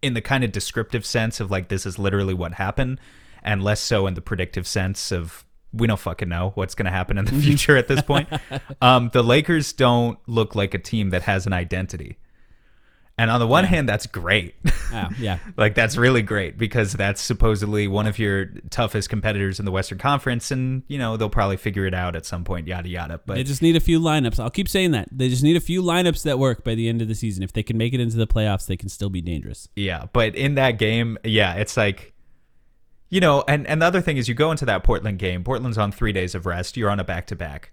[0.03, 3.01] in the kind of descriptive sense of like this is literally what happened
[3.43, 6.91] and less so in the predictive sense of we don't fucking know what's going to
[6.91, 8.29] happen in the future at this point.
[8.81, 12.19] Um, the Lakers don't look like a team that has an identity.
[13.19, 14.55] And on the one hand, that's great.
[14.93, 15.39] Ah, yeah.
[15.57, 19.99] like that's really great because that's supposedly one of your toughest competitors in the Western
[19.99, 22.69] Conference, and you know they'll probably figure it out at some point.
[22.69, 23.21] Yada yada.
[23.27, 24.39] But They just need a few lineups.
[24.39, 25.09] I'll keep saying that.
[25.11, 27.43] They just need a few lineups that work by the end of the season.
[27.43, 29.69] If they can make it into the playoffs, they can still be dangerous.
[29.75, 32.15] Yeah, but in that game, yeah, it's like
[33.09, 35.45] you know, and and the other thing is you go into that Portland game.
[35.45, 36.77] Portland's on 3 days of rest.
[36.77, 37.73] You're on a back-to-back.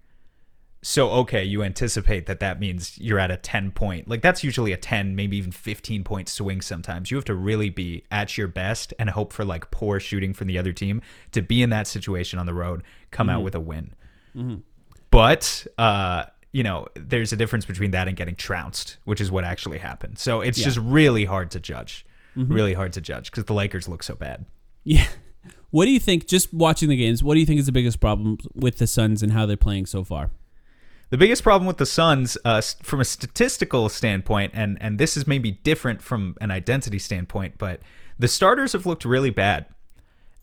[0.81, 4.07] So okay, you anticipate that that means you're at a 10 point.
[4.07, 7.09] Like that's usually a 10, maybe even 15 point swing sometimes.
[7.09, 10.47] You have to really be at your best and hope for like poor shooting from
[10.47, 13.45] the other team to be in that situation on the road, come out mm-hmm.
[13.45, 13.93] with a win.
[14.35, 14.57] Mm-hmm.
[15.09, 19.43] But uh you know, there's a difference between that and getting trounced, which is what
[19.43, 20.17] actually happened.
[20.17, 22.05] So it's just really hard to judge.
[22.37, 22.53] Mm-hmm.
[22.53, 24.45] Really hard to judge because the Lakers look so bad.
[24.85, 25.07] Yeah.
[25.75, 27.99] What do you think, just watching the games, what do you think is the biggest
[27.99, 30.31] problem with the Suns and how they're playing so far?
[31.09, 35.27] The biggest problem with the Suns, uh, from a statistical standpoint, and and this is
[35.27, 37.81] maybe different from an identity standpoint, but
[38.17, 39.65] the starters have looked really bad,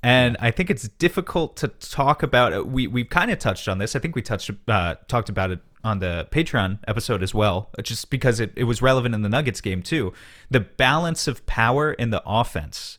[0.03, 2.53] and I think it's difficult to talk about.
[2.53, 3.97] uh, We we've kind of touched on this.
[3.97, 7.81] I think we touched uh, talked about it on the Patreon episode as well, uh,
[7.81, 10.13] just because it, it was relevant in the Nuggets game too.
[10.51, 12.99] The balance of power in the offense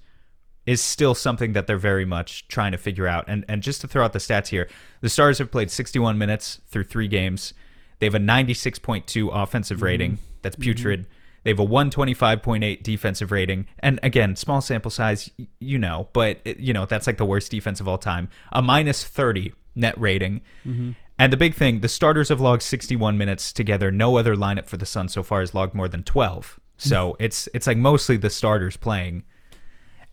[0.65, 3.25] is still something that they're very much trying to figure out.
[3.27, 4.69] And and just to throw out the stats here,
[5.01, 7.53] the Stars have played 61 minutes through three games.
[7.99, 9.85] They have a 96.2 offensive mm-hmm.
[9.85, 10.17] rating.
[10.41, 10.63] That's mm-hmm.
[10.63, 11.07] putrid.
[11.43, 13.67] They have a 125.8 defensive rating.
[13.79, 17.51] And again, small sample size, you know, but it- you know that's like the worst
[17.51, 18.29] defense of all time.
[18.51, 20.41] A minus 30 net rating.
[20.65, 20.91] Mm-hmm.
[21.19, 23.91] And the big thing, the starters have logged 61 minutes together.
[23.91, 26.59] No other lineup for the Suns so far has logged more than 12.
[26.77, 29.23] So it's it's like mostly the starters playing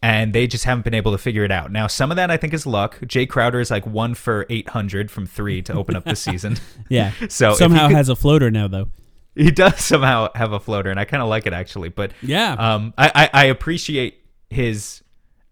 [0.03, 1.71] and they just haven't been able to figure it out.
[1.71, 2.99] Now, some of that I think is luck.
[3.01, 6.57] Jae Crowder is like one for 800 from three to open up the season.
[6.89, 7.13] Yeah.
[7.29, 8.91] So somehow could- has a floater now, though.
[9.35, 11.89] he does somehow have a floater, and I kind of like it actually.
[11.91, 12.53] But Yeah.
[12.55, 15.03] um, I, I, I appreciate his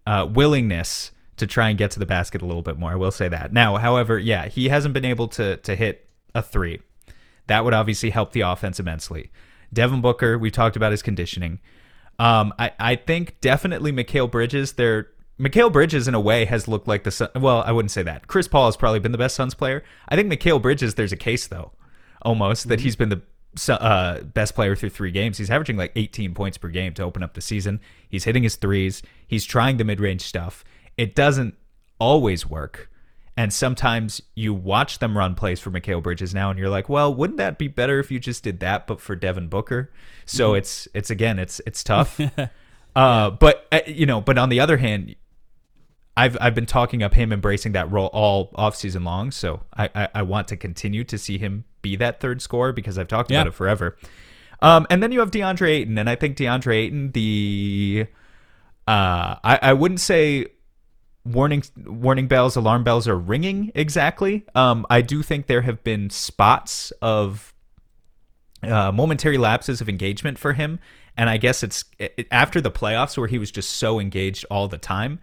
[0.07, 2.91] uh, willingness to try and get to the basket a little bit more.
[2.91, 3.53] I will say that.
[3.53, 6.81] Now, however, yeah, he hasn't been able to to hit a three.
[7.47, 9.31] That would obviously help the offense immensely.
[9.71, 11.59] Devin Booker, we talked about his conditioning.
[12.19, 14.73] Um, I, I think definitely Mikal Bridges.
[14.73, 15.07] There,
[15.39, 17.29] Mikal Bridges in a way has looked like the Sun.
[17.35, 18.27] Well, I wouldn't say that.
[18.27, 19.83] Chris Paul has probably been the best Suns player.
[20.09, 20.95] I think Mikal Bridges.
[20.95, 21.71] There's a case though,
[22.21, 23.21] almost that he's been the
[23.69, 25.37] uh, best player through three games.
[25.37, 27.79] He's averaging like 18 points per game to open up the season.
[28.09, 29.01] He's hitting his threes.
[29.25, 30.65] He's trying the mid range stuff.
[30.97, 31.55] It doesn't
[31.99, 32.88] always work.
[33.39, 37.13] And sometimes you watch them run plays for Mikal Bridges now, and you're like, well,
[37.15, 39.93] wouldn't that be better if you just did that, but for Devin Booker?
[40.25, 42.19] So it's it's again, it's it's tough.
[42.97, 45.15] uh, but uh, you know, but on the other hand,
[46.17, 49.31] I've I've been talking up him embracing that role all off season long.
[49.31, 52.97] So I, I I want to continue to see him be that third scorer because
[52.97, 53.37] I've talked Yeah.
[53.37, 53.95] about it forever.
[54.61, 58.07] Um, and then you have DeAndre Ayton, and I think DeAndre Ayton, the
[58.85, 60.47] uh, I I wouldn't say
[61.25, 64.45] warning warning bells alarm bells are ringing exactly.
[64.55, 67.53] Um i do think there have been spots of
[68.61, 70.79] uh, momentary lapses of engagement for him.
[71.17, 74.67] And i guess it's it, after the playoffs where he was just so engaged all
[74.67, 75.19] the time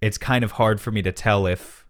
[0.00, 1.81] it's kind of hard for me to tell if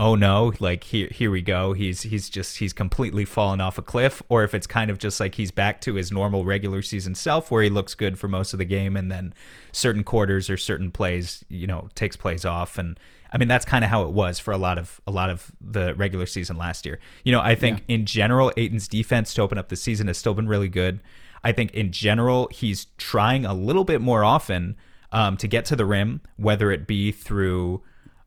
[0.00, 1.74] oh no, like here here we go.
[1.74, 5.20] He's he's just he's completely fallen off a cliff, or if it's kind of just
[5.20, 8.54] like he's back to his normal regular season self where he looks good for most
[8.54, 9.34] of the game and then
[9.72, 12.98] certain quarters or certain plays, you know, takes plays off and
[13.30, 15.52] I mean that's kind of how it was for a lot of a lot of
[15.60, 16.98] the regular season last year.
[17.22, 17.96] You know, I think yeah.
[17.96, 21.00] in general Ayton's defense to open up the season has still been really good.
[21.44, 24.76] I think in general he's trying a little bit more often
[25.12, 27.82] um, to get to the rim, whether it be through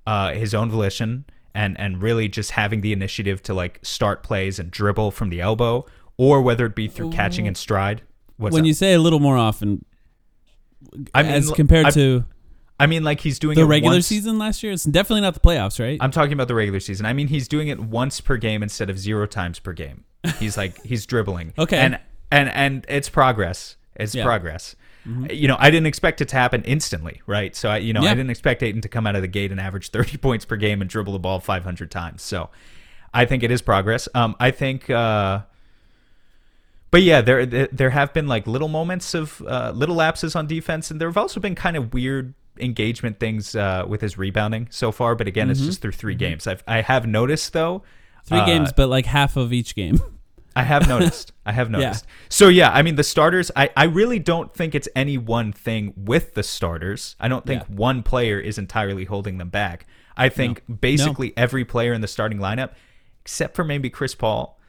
[0.05, 1.25] uh, his own volition
[1.55, 5.41] and and really just having the initiative to like start plays and dribble from the
[5.41, 5.85] elbow,
[6.17, 8.01] or whether it be through catching in stride.
[8.37, 8.67] What's when up?
[8.67, 9.85] you say a little more often,
[11.13, 12.25] I mean, as compared I, to.
[12.79, 14.07] I mean, like he's doing the regular once.
[14.07, 14.73] season last year.
[14.73, 15.97] It's definitely not the playoffs, right?
[16.01, 17.05] I'm talking about the regular season.
[17.05, 20.05] I mean, he's doing it once per game instead of zero times per game.
[20.39, 21.53] He's like he's dribbling.
[21.59, 21.99] Okay, and
[22.31, 23.77] and and it's progress.
[23.95, 24.23] It's yeah.
[24.23, 24.75] progress.
[25.07, 25.27] Mm-hmm.
[25.31, 27.55] You know, I didn't expect it to happen instantly, right?
[27.55, 28.11] So I, you know, yeah.
[28.11, 30.55] I didn't expect Ayton to come out of the gate and average 30 points per
[30.55, 32.21] game and dribble the ball 500 times.
[32.21, 32.49] So
[33.13, 34.07] I think it is progress.
[34.15, 35.41] Um, I think, uh,
[36.91, 40.91] but yeah, there there have been like little moments of uh, little lapses on defense,
[40.91, 44.91] and there have also been kind of weird engagement things uh, with his rebounding so
[44.91, 45.15] far.
[45.15, 45.51] But again, mm-hmm.
[45.53, 46.19] it's just through 3 mm-hmm.
[46.19, 46.45] games.
[46.45, 47.81] I've, I have noticed though.
[48.25, 49.99] Three uh, games, but like half of each game.
[50.55, 51.31] I have noticed.
[51.45, 52.05] I have noticed.
[52.05, 52.25] Yeah.
[52.29, 53.51] So yeah, I mean the starters.
[53.55, 57.15] I I really don't think it's any one thing with the starters.
[57.19, 57.75] I don't think yeah.
[57.75, 59.85] one player is entirely holding them back.
[60.15, 60.75] I think no.
[60.75, 61.33] basically no.
[61.37, 62.71] every player in the starting lineup,
[63.21, 64.59] except for maybe Chris Paul.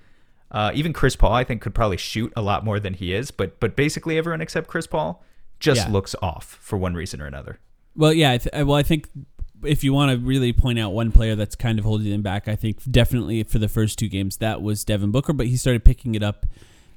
[0.50, 3.30] Uh, even Chris Paul, I think, could probably shoot a lot more than he is.
[3.30, 5.22] But but basically everyone except Chris Paul
[5.60, 5.92] just yeah.
[5.92, 7.58] looks off for one reason or another.
[7.96, 8.32] Well, yeah.
[8.32, 9.08] I th- well, I think
[9.66, 12.48] if you want to really point out one player that's kind of holding them back,
[12.48, 15.84] I think definitely for the first two games that was Devin Booker, but he started
[15.84, 16.46] picking it up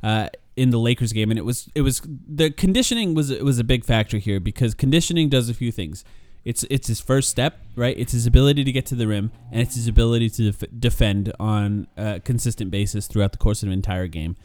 [0.03, 3.63] uh, in the Lakers game, and it was it was the conditioning was was a
[3.63, 6.03] big factor here because conditioning does a few things.
[6.45, 7.97] It's it's his first step, right?
[7.97, 11.33] It's his ability to get to the rim, and it's his ability to def- defend
[11.39, 14.35] on a consistent basis throughout the course of an entire game.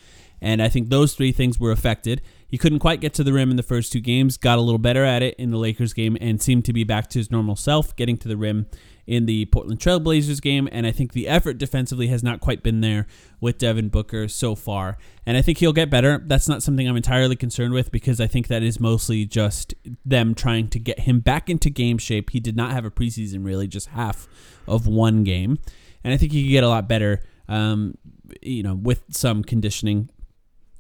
[0.41, 2.21] And I think those three things were affected.
[2.53, 4.79] He couldn't quite get to the rim in the first two games, got a little
[4.79, 7.57] better at it in the Lakers game, and seemed to be back to his normal
[7.57, 8.67] self, getting to the rim
[9.07, 10.69] in the Portland Trailblazers game.
[10.71, 13.07] And I think the effort defensively has not quite been there
[13.41, 14.99] with Devin Booker so far.
[15.25, 16.23] And I think he'll get better.
[16.27, 19.73] That's not something I'm entirely concerned with because I think that is mostly just
[20.05, 22.29] them trying to get him back into game shape.
[22.29, 24.29] He did not have a preseason, really, just half
[24.67, 25.59] of one game.
[26.05, 27.97] And I think he could get a lot better, um,
[28.43, 30.11] you know, with some conditioning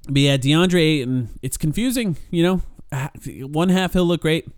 [0.08, 2.16] but yeah, DeAndre Ayton, it's confusing.
[2.30, 2.62] You know,
[3.46, 4.48] one half he'll look great,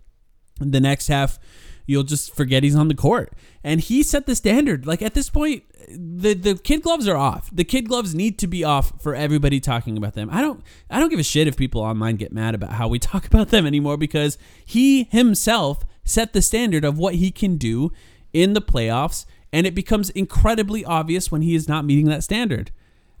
[0.59, 1.39] the next half
[1.85, 3.33] you'll just forget he's on the court.
[3.63, 4.85] And he set the standard.
[4.85, 7.49] Like at this point, the the kid gloves are off.
[7.53, 10.29] The kid gloves need to be off for everybody talking about them.
[10.31, 12.99] I don't I don't give a shit if people online get mad about how we
[12.99, 17.91] talk about them anymore because he himself set the standard of what he can do
[18.33, 22.71] in the playoffs and it becomes incredibly obvious when he is not meeting that standard.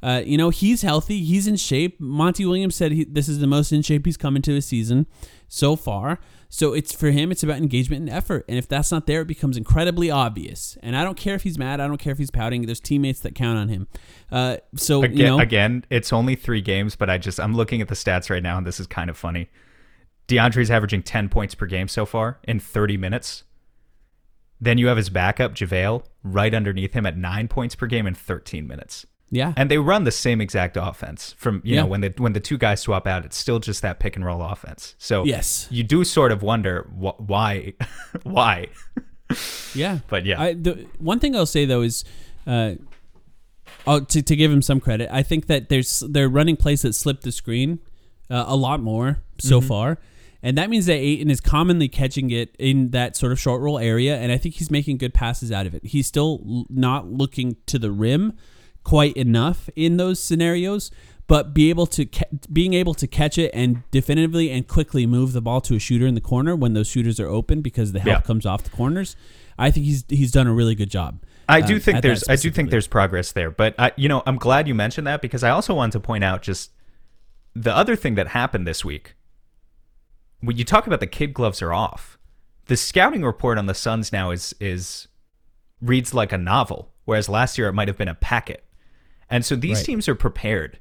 [0.05, 1.23] Uh, you know, he's healthy.
[1.23, 1.99] He's in shape.
[1.99, 5.07] Monty Williams said he, this is the most in shape he's come into a season
[5.47, 6.19] so far.
[6.47, 8.45] So it's for him, it's about engagement and effort.
[8.47, 10.77] And if that's not there, it becomes incredibly obvious.
[10.83, 11.79] And I don't care if he's mad.
[11.79, 12.67] I don't care if he's pouting.
[12.67, 13.87] There's teammates that count on him.
[14.31, 17.81] Uh, so again, you know, again, it's only three games, but I just I'm looking
[17.81, 19.49] at the stats right now, and this is kind of funny.
[20.27, 23.43] DeAndre's averaging 10 points per game so far in 30 minutes.
[24.61, 28.13] Then you have his backup, JaVale, right underneath him at nine points per game in
[28.13, 29.07] 13 minutes.
[29.31, 29.53] Yeah.
[29.57, 31.81] And they run the same exact offense from, you yeah.
[31.81, 34.23] know, when the when the two guys swap out, it's still just that pick and
[34.23, 34.95] roll offense.
[34.97, 35.67] So yes.
[35.71, 37.73] you do sort of wonder wh- why
[38.23, 38.67] why.
[39.73, 39.99] yeah.
[40.07, 40.41] But yeah.
[40.41, 42.05] I, the one thing I'll say though is
[42.45, 42.75] uh
[43.87, 46.93] oh, to, to give him some credit, I think that there's they're running plays that
[46.93, 47.79] slip the screen
[48.29, 49.67] uh, a lot more so mm-hmm.
[49.67, 49.97] far.
[50.41, 53.79] And that means that Ayton is commonly catching it in that sort of short roll
[53.79, 54.17] area.
[54.17, 55.83] And I think he's making good passes out of it.
[55.83, 58.33] He's still not looking to the rim,
[58.85, 60.91] quite enough in those scenarios
[61.27, 62.07] but be able to
[62.53, 66.05] being able to catch it and definitively and quickly move the ball to a shooter
[66.05, 68.21] in the corner when those shooters are open because the help yeah.
[68.21, 69.15] comes off the corners.
[69.57, 71.23] I think he's he's done a really good job.
[71.47, 74.21] I do um, think there's I do think there's progress there, but I, you know
[74.25, 76.71] I'm glad you mentioned that because I also wanted to point out just
[77.55, 79.15] the other thing that happened this week.
[80.41, 82.19] When you talk about the kid gloves are off,
[82.67, 85.07] the scouting report on the Suns now is is
[85.81, 88.64] reads like a novel, whereas last year it might have been a packet.
[89.29, 89.85] And so these right.
[89.85, 90.79] teams are prepared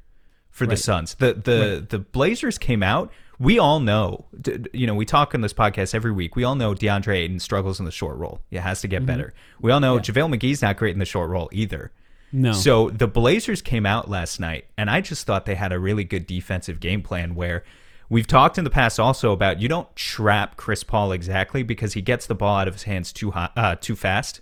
[0.51, 0.71] for right.
[0.71, 1.15] the Suns.
[1.15, 1.89] The the right.
[1.89, 3.13] the Blazers came out.
[3.39, 4.27] We all know,
[4.73, 6.37] you know, we talk on this podcast every week.
[6.37, 8.41] We all know DeAndre Ayton struggles in the short roll.
[8.53, 9.07] It has to get mm-hmm.
[9.07, 9.35] better.
[9.61, 10.03] We all know yeah.
[10.03, 11.91] JaVale McGee's not great in the short roll either.
[12.31, 12.53] No.
[12.53, 16.05] So the Blazers came out last night, and I just thought they had a really
[16.05, 17.65] good defensive game plan where
[18.09, 22.03] we've talked in the past also about you don't trap Chris Paul exactly because he
[22.03, 24.41] gets the ball out of his hands too high, uh, too fast.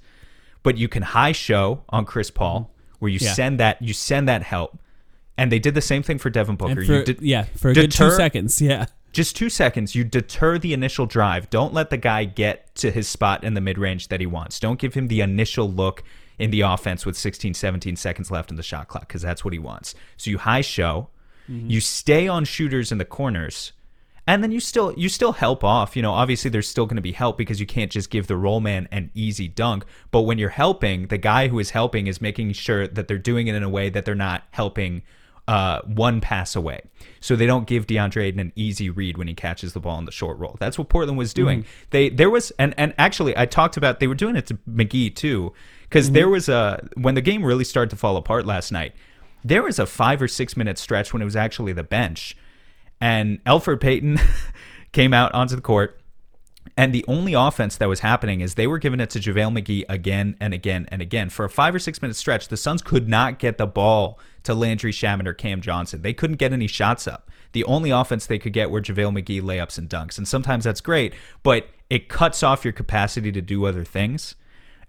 [0.63, 2.71] but you can high show on Chris Paul
[3.03, 3.33] where you Yeah.
[3.33, 4.79] send that you send that help.
[5.37, 6.85] And they did the same thing for Devin Booker.
[6.85, 8.63] For, you did, yeah, for a good two seconds.
[8.63, 8.87] Yeah.
[9.13, 11.51] just two seconds, you deter the initial drive.
[11.51, 14.61] Don't let the guy get to his spot in the mid range that he wants.
[14.61, 16.05] Don't give him the initial look
[16.39, 19.53] in the offense with 16, 17 seconds left in the shot clock because that's what
[19.53, 19.97] he wants.
[20.17, 21.09] So you high show,
[21.51, 21.69] mm-hmm.
[21.69, 23.73] you stay on shooters in the corners.
[24.33, 25.95] And then you still you still help off.
[25.95, 28.37] You know, obviously there's still going to be help because you can't just give the
[28.39, 29.85] roll man an easy dunk.
[30.11, 33.49] But when you're helping, the guy who is helping is making sure that they're doing
[33.49, 35.03] it in a way that they're not helping
[35.47, 36.81] uh, one pass away.
[37.21, 40.07] So they don't give DeAndre Ayton an easy read when he catches the ball in
[40.07, 40.57] the short roll.
[40.59, 41.67] That's what Portland was doing.
[41.91, 45.15] They there was and and actually I talked about they were doing it to McGee
[45.15, 45.53] too
[45.83, 48.95] because there was a when the game really started to fall apart last night.
[49.45, 52.35] There was a five or six minute stretch when it was actually the bench,
[53.03, 54.21] and Elfrid Payton
[54.93, 55.99] came out onto the court.
[56.77, 59.85] And the only offense that was happening is they were giving it to JaVale McGee
[59.89, 61.29] again and again and again.
[61.29, 64.55] For a five or six minute stretch, the Suns could not get the ball to
[64.55, 66.03] Landry Shamet or Cam Johnson.
[66.03, 67.29] They couldn't get any shots up.
[67.51, 70.17] The only offense they could get were JaVale McGee layups and dunks.
[70.17, 74.37] And sometimes that's great, but it cuts off your capacity to do other things.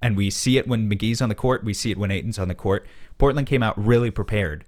[0.04, 1.64] And we see it when McGee's on the court.
[1.64, 2.86] We see it when Ayton's on the court.
[3.18, 4.66] Portland came out really prepared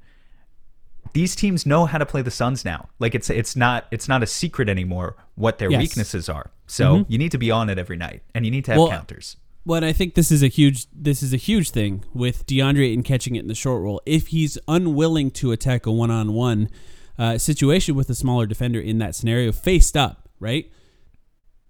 [1.16, 2.90] these teams know how to play the Suns now.
[3.00, 5.80] Like it's it's not it's not a secret anymore what their Yes.
[5.82, 6.52] weaknesses are.
[6.68, 8.90] So you need to be on it every night, and you need to have Well,
[8.90, 9.38] counters.
[9.66, 13.04] Well, I think this is a huge this is a huge thing with DeAndre Ayton
[13.04, 14.02] catching it in the short roll.
[14.06, 16.70] If he's unwilling to attack a one on one
[17.38, 20.70] situation with a smaller defender in that scenario, faced up, right?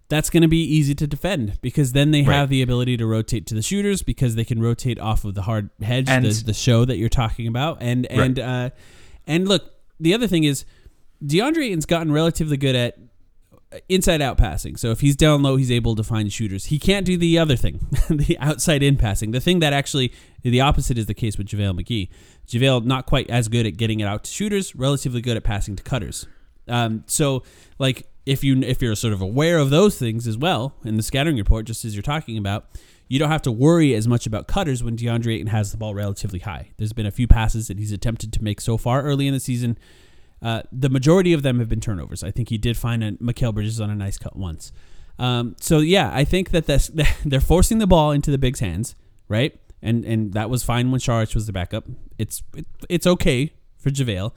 [0.09, 2.35] That's going to be easy to defend because then they Right.
[2.35, 5.43] have the ability to rotate to the shooters because they can rotate off of the
[5.43, 8.69] hard hedge, And- the, the show that you're talking about, and and uh,
[9.27, 10.65] and look, the other thing is
[11.23, 12.97] DeAndre Ayton's gotten relatively good at
[13.89, 14.77] inside out passing.
[14.77, 16.65] So if he's down low, he's able to find shooters.
[16.65, 19.31] He can't do the other thing, the outside in passing.
[19.31, 20.13] The thing that actually
[20.43, 22.09] the opposite is the case with JaVale McGee.
[22.47, 25.75] JaVale not quite as good at getting it out to shooters, relatively good at passing
[25.75, 26.27] to cutters.
[26.67, 27.43] Um, so
[27.79, 31.03] like if you if you're sort of aware of those things as well in the
[31.03, 32.67] scattering report, just as you're talking about,
[33.07, 35.93] you don't have to worry as much about cutters when DeAndre Ayton has the ball
[35.93, 36.71] relatively high.
[36.77, 39.39] There's been a few passes that he's attempted to make so far early in the
[39.39, 39.77] season.
[40.41, 42.23] Uh, the majority of them have been turnovers.
[42.23, 44.71] I think he did find a Mikal Bridges on a nice cut once.
[45.17, 46.65] Um, so yeah, I think that
[47.25, 48.95] they're forcing the ball into the Bigs' hands,
[49.27, 49.57] right?
[49.81, 51.85] And and that was fine when Saric was the backup.
[52.17, 54.33] It's it, it's okay for JaVale,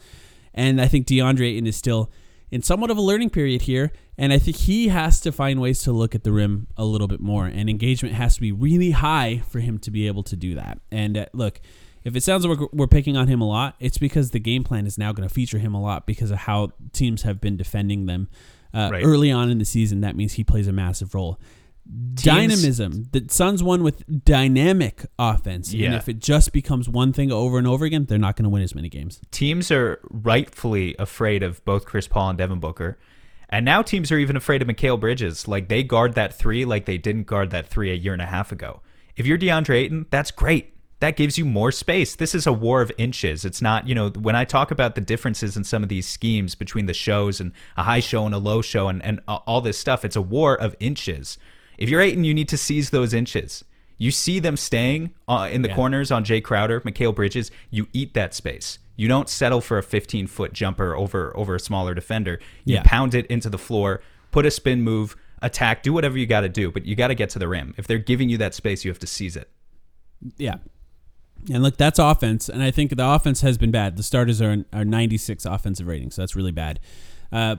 [0.52, 2.10] and I think DeAndre Ayton is still
[2.51, 5.82] in somewhat of a learning period here, and I think he has to find ways
[5.82, 8.92] to look at the rim a little bit more, and engagement has to be really
[8.92, 10.78] high for him to be able to do that.
[10.90, 11.61] And uh, look,
[12.05, 14.64] if it sounds like we're, we're picking on him a lot, it's because the game
[14.64, 17.57] plan is now going to feature him a lot because of how teams have been
[17.57, 18.28] defending them
[18.74, 19.05] uh, Right.
[19.05, 20.01] early on in the season.
[20.01, 21.38] That means he plays a massive role.
[22.14, 23.09] Dynamism.
[23.12, 25.97] The Suns won with dynamic offense, and Yeah.
[25.97, 28.62] if it just becomes one thing over and over again, they're not going to win
[28.62, 29.20] as many games.
[29.30, 32.99] Teams are rightfully afraid of both Chris Paul and Devin Booker.
[33.49, 35.49] And now teams are even afraid of Mikal Bridges.
[35.49, 38.26] Like they guard that three like they didn't guard that three a year and a
[38.26, 38.82] half ago.
[39.16, 40.74] If you're DeAndre Ayton, that's great.
[41.01, 42.14] That gives you more space.
[42.16, 43.45] This is a war of inches.
[43.47, 46.55] It's not, you know, when I talk about the differences in some of these schemes
[46.57, 49.78] between the shows and a high show and a low show and, and all this
[49.78, 51.39] stuff, it's a war of inches.
[51.78, 53.64] If you're Ayton, you need to seize those inches.
[53.96, 55.74] You see them staying uh, in the Yeah.
[55.74, 57.50] corners on Jae Crowder, Mikal Bridges.
[57.70, 58.78] You eat that space.
[58.96, 62.38] You don't settle for a 15 foot jumper over over a smaller defender.
[62.64, 62.82] You Yeah.
[62.84, 64.00] pound it into the floor,
[64.30, 67.14] put a spin move, attack, do whatever you got to do, but you got to
[67.14, 67.74] get to the rim.
[67.76, 69.48] If they're giving you that space, you have to seize it.
[70.36, 70.56] Yeah.
[71.52, 73.96] And look, that's offense, and I think the offense has been bad.
[73.96, 76.80] The starters are are 96 offensive rating, so that's really bad.
[77.30, 77.56] Uh,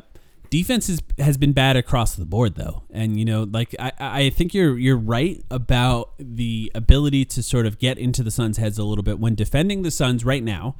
[0.50, 4.30] defense is, has been bad across the board, though, and you know, like I, I
[4.30, 8.78] think you're you're right about the ability to sort of get into the Suns' heads
[8.78, 10.76] a little bit when defending the Suns right now.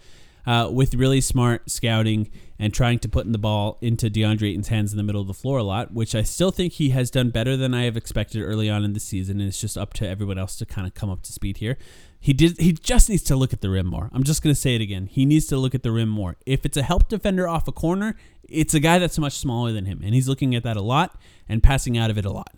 [0.46, 4.70] Uh, with really smart scouting and trying to put in the ball into DeAndre Ayton's
[4.70, 7.12] hands in the middle of the floor a lot, which I still think he has
[7.12, 9.40] done better than I have expected early on in the season.
[9.42, 11.78] And it's just up to everyone else to kind of come up to speed here.
[12.20, 12.60] He did.
[12.60, 14.10] He just needs to look at the rim more.
[14.14, 15.06] I'm just going to say it again.
[15.08, 16.36] He needs to look at the rim more.
[16.46, 19.86] If it's a help defender off a corner, it's a guy that's much smaller than
[19.86, 21.18] him, and he's looking at that a lot
[21.48, 22.54] and passing out of it a lot.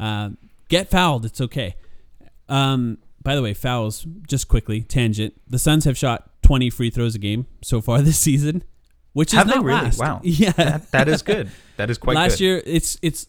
[0.00, 0.30] Uh,
[0.68, 1.24] get fouled.
[1.26, 1.76] It's okay.
[2.48, 4.06] Um, by the way, fouls.
[4.26, 5.34] Just quickly, tangent.
[5.48, 8.64] The Suns have shot 20 free throws a game so far this season,
[9.12, 9.80] which is Have they not really?
[9.82, 9.98] last.
[10.00, 10.20] Wow.
[10.24, 11.50] Yeah, That, that is good.
[11.76, 12.20] That is quite good.
[12.20, 12.44] last good.
[12.44, 13.26] year it's it's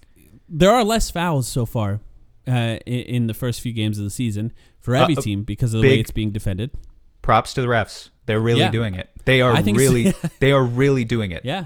[0.47, 1.99] there are less fouls so far
[2.47, 4.53] uh, in, in the first few games of the season
[4.85, 6.71] for every Uh, team because of the way it's being defended.
[7.21, 8.09] Props to the refs.
[8.27, 8.71] They're really Yeah.
[8.71, 9.09] doing it.
[9.25, 9.85] They are I think so.
[9.85, 11.43] really they are really doing it.
[11.43, 11.65] Yeah.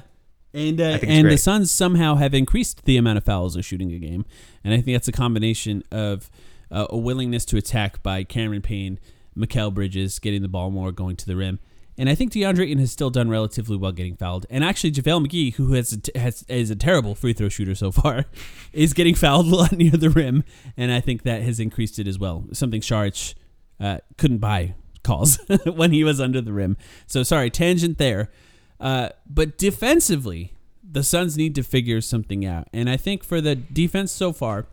[0.54, 1.40] And uh, think it's and the great.
[1.42, 4.26] Suns somehow have increased the amount of fouls they're shooting a game,
[4.64, 6.32] and I think that's a combination of
[6.72, 9.00] uh, a willingness to attack by Cameron Payne,
[9.38, 11.60] Mikal Bridges getting the ball more, going to the rim.
[12.00, 14.46] And I think DeAndre Ayton has still done relatively well getting fouled.
[14.50, 18.24] And actually, JaVale McGee, who has, has is a terrible free throw shooter so far,
[18.74, 20.46] is getting fouled a lot near the rim.
[20.78, 22.46] And I think that has increased it as well.
[22.54, 23.34] Something Saric
[23.82, 26.78] uh, couldn't buy calls when he was under the rim.
[27.06, 28.32] So sorry, tangent there.
[28.80, 32.70] Uh, but defensively, the Suns need to figure something out.
[32.72, 34.68] And I think for the defense so far,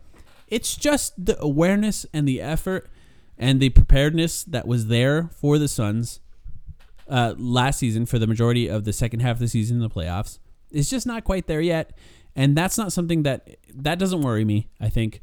[0.47, 2.89] it's just the awareness and the effort
[3.37, 6.21] and the preparedness that was there for the Suns
[7.09, 9.89] uh, last season for the majority of the second half of the season in the
[9.89, 10.39] playoffs
[10.71, 11.97] is just not quite there yet.
[12.35, 14.69] And that's not something that that doesn't worry me.
[14.79, 15.21] I think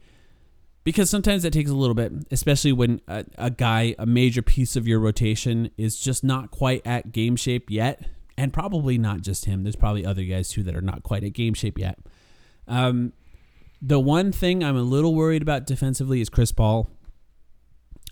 [0.82, 4.76] because sometimes that takes a little bit, especially when a, a guy, a major piece
[4.76, 8.04] of your rotation, is just not quite at game shape yet,
[8.36, 9.62] and probably not just him.
[9.62, 11.98] There's probably other guys too that are not quite at game shape yet.
[12.68, 13.12] Um,
[13.80, 16.90] the one thing I'm a little worried about defensively is Chris Paul.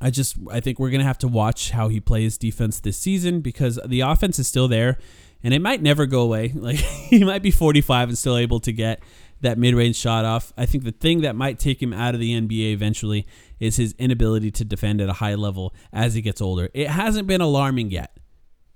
[0.02, 3.40] I just I think we're gonna have to watch how he plays defense this season
[3.40, 4.98] because the offense is still there,
[5.44, 6.52] and it might never go away.
[6.62, 9.02] Like he might be 45 and still able to get
[9.42, 10.52] that mid-range shot off.
[10.56, 13.26] I think the thing that might take him out of the NBA eventually
[13.58, 16.68] is his inability to defend at a high level as he gets older.
[16.74, 18.16] It hasn't been alarming yet,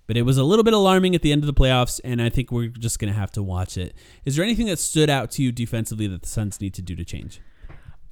[0.06, 2.28] but it was a little bit alarming at the end of the playoffs, and I
[2.28, 3.94] think we're just gonna have to watch it.
[4.24, 6.94] Is there anything that stood out to you defensively that the Suns need to do
[6.94, 7.40] to change?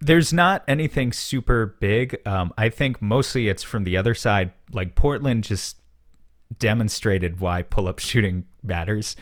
[0.04, 2.20] There's not anything super big.
[2.26, 4.52] Um, I think mostly it's from the other side.
[4.72, 5.78] Like Portland just
[6.58, 9.16] demonstrated why pull up shooting matters.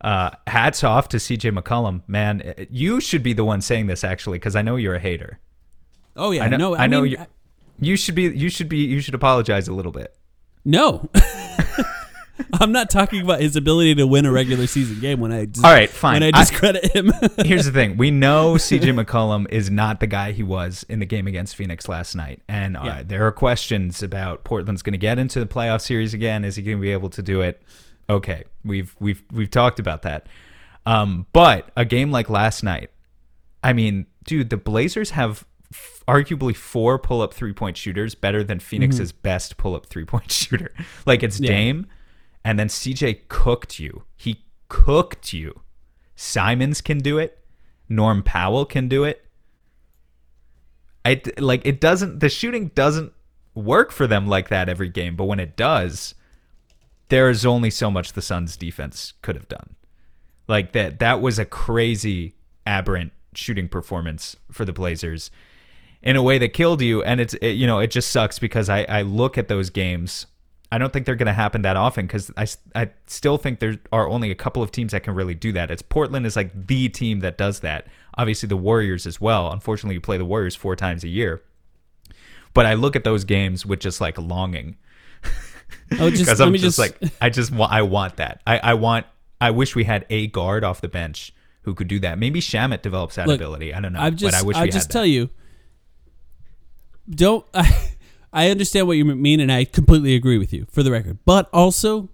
[0.00, 2.02] Uh, hats off to CJ McCollum.
[2.06, 5.40] Man, you should be the one saying this actually, because I know you're a hater.
[6.16, 6.56] Oh yeah, I know.
[6.56, 7.26] no, I, know mean, you.
[7.80, 8.24] You should be.
[8.24, 8.78] You should be.
[8.78, 10.16] You should apologize a little bit.
[10.64, 11.08] No.
[12.60, 15.64] I'm not talking about his ability to win a regular season game when I dis-
[15.64, 16.14] All right, fine.
[16.14, 17.12] when I I- discredit him.
[17.44, 21.06] Here's the thing: we know CJ McCollum is not the guy he was in the
[21.06, 23.02] game against Phoenix last night, and uh, Yeah.
[23.04, 26.44] there are questions about Portland's going to get into the playoff series again.
[26.44, 27.62] Is he going to be able to do it?
[28.08, 30.26] Okay, we've we've we've talked about that.
[30.84, 32.90] Um, but a game like last night,
[33.64, 39.10] I mean, dude, the Blazers have f- arguably four pull-up three-point shooters better than Phoenix's
[39.10, 40.72] best pull-up three-point shooter.
[41.04, 41.48] Like it's Yeah.
[41.50, 41.86] Dame,
[42.46, 44.04] and then CJ cooked you.
[44.14, 45.62] He cooked you.
[46.14, 47.44] Simons can do it.
[47.88, 49.26] Norm Powell can do it.
[51.04, 53.12] I like it doesn't the shooting doesn't
[53.56, 56.14] work for them like that every game, but when it does,
[57.08, 59.74] there is only so much the Suns defense could have done.
[60.46, 65.32] Like that that was a crazy aberrant shooting performance for the Blazers
[66.00, 68.68] in a way that killed you and it's it, you know it just sucks because
[68.68, 70.26] I I look at those games
[70.72, 73.76] I don't think they're going to happen that often because I, I still think there
[73.92, 75.70] are only a couple of teams that can really do that.
[75.70, 77.86] It's Portland is like the team that does that.
[78.18, 79.52] Obviously, the Warriors as well.
[79.52, 81.42] Unfortunately, you play the Warriors four times a year.
[82.52, 84.76] But I look at those games with just like longing
[85.98, 88.42] oh, just because I'm just, just like I just want I want that.
[88.46, 89.06] I, I want
[89.40, 92.18] I wish we had a guard off the bench who could do that.
[92.18, 93.74] Maybe Shamet develops that Look, ability.
[93.74, 94.00] I don't know.
[94.00, 95.30] I've just but I wish I we just had tell you
[97.08, 97.90] don't I,
[98.36, 101.18] I understand what you mean and I completely agree with you for the record.
[101.24, 102.10] But also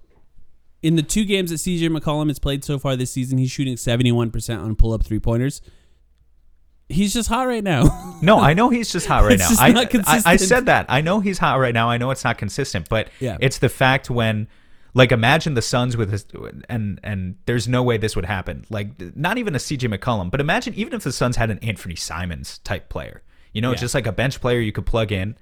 [0.83, 3.75] in the two games that CJ McCollum has played so far this season, he's shooting
[3.75, 5.61] 71% on pull-up three-pointers.
[6.89, 8.09] He's just hot right now.
[8.23, 9.49] No, I know he's just hot right now.
[9.59, 10.87] I, not I, I said that.
[10.89, 11.91] I know he's hot right now.
[11.91, 13.37] I know it's not consistent, but Yeah.
[13.41, 14.47] it's the fact when,
[14.95, 16.25] like, imagine the Suns with his,
[16.69, 18.65] and and there's no way this would happen.
[18.71, 21.97] Like, not even a CJ McCollum, but imagine even if the Suns had an Anthony
[21.97, 23.23] Simons type player.
[23.53, 23.77] You know, Yeah.
[23.79, 25.37] just like a bench player you could plug in.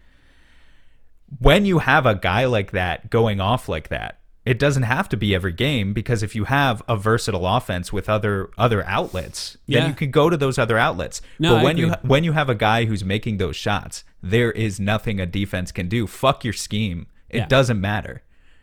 [1.38, 5.16] When you have a guy like that going off like that, it doesn't have to
[5.16, 9.88] be every game because if you have a versatile offense with other other outlets, then
[9.88, 11.20] you can go to those other outlets.
[11.38, 14.80] No, but when you when you have a guy who's making those shots, there is
[14.80, 16.06] nothing a defense can do.
[16.06, 17.06] Fuck your scheme.
[17.28, 17.46] It Yeah.
[17.46, 18.22] doesn't matter.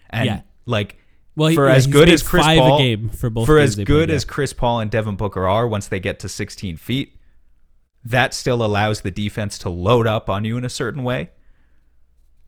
[0.09, 0.41] And Yeah.
[0.65, 0.97] like
[1.35, 3.59] Well, he- for yeah, as good as Chris five a Paul, game for both for
[3.59, 7.15] as good as Chris Paul and Devin Booker are, once they get to 16 feet,
[8.03, 11.29] that still allows the defense to load up on you in a certain way.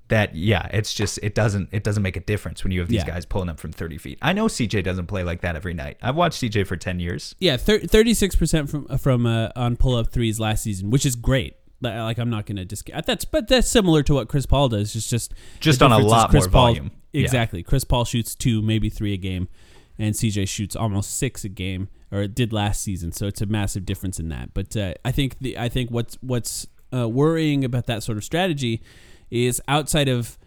[0.09, 2.97] That yeah, it's just it doesn't it doesn't make a difference when you have these
[3.01, 3.07] Yeah.
[3.07, 4.17] guys pulling up from 30 feet.
[4.21, 5.97] I know CJ doesn't play like that every night.
[6.01, 7.35] I've watched CJ for 10 years.
[7.39, 11.55] Yeah, thirty-six percent from from uh, on pull-up threes last season, which is great.
[11.81, 14.95] Like I'm not going to discount that's, but that's similar to what Chris Paul does.
[14.95, 16.91] It's just Just on a lot Chris more Paul- volume.
[17.13, 17.21] Yeah.
[17.21, 17.63] Exactly.
[17.63, 19.47] Chris Paul shoots two, maybe three a game,
[19.97, 23.11] and CJ shoots almost six a game, or it did last season.
[23.11, 24.53] So it's a massive difference in that.
[24.53, 28.23] But uh, I think the I think what's what's uh, worrying about that sort of
[28.23, 28.81] strategy
[29.31, 30.37] is outside of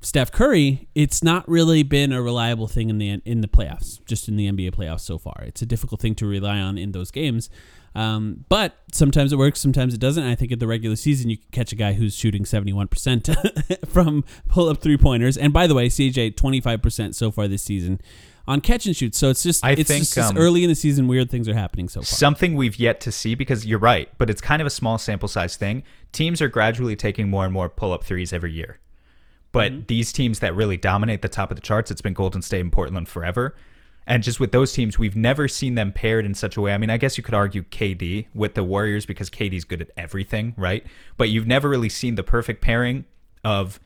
[0.00, 4.28] Steph Curry, it's not really been a reliable thing in the in the playoffs, just
[4.28, 5.42] in the NBA playoffs so far.
[5.42, 7.50] It's a difficult thing to rely on in those games.
[7.94, 10.22] Um, but sometimes it works, sometimes it doesn't.
[10.22, 14.22] I think in the regular season, you can catch a guy who's shooting 71% from
[14.48, 15.38] pull up three pointers.
[15.38, 18.00] And by the way, CJ, 25% so far this season
[18.48, 19.14] on catch and shoot.
[19.14, 21.54] So it's just, I it's think, just um, early in the season, weird things are
[21.54, 22.04] happening so far.
[22.04, 25.28] Something we've yet to see because you're right, but it's kind of a small sample
[25.28, 25.82] size thing.
[26.12, 28.78] Teams are gradually taking more and more pull up threes every year.
[29.52, 29.80] But Mm-hmm.
[29.86, 32.70] these teams that really dominate the top of the charts, it's been Golden State and
[32.72, 33.54] Portland forever.
[34.06, 36.72] And just with those teams, we've never seen them paired in such a way.
[36.72, 39.90] I mean, I guess you could argue KD with the Warriors because KD's good at
[39.96, 40.86] everything, right?
[41.16, 43.04] But you've never really seen the perfect pairing
[43.42, 43.80] of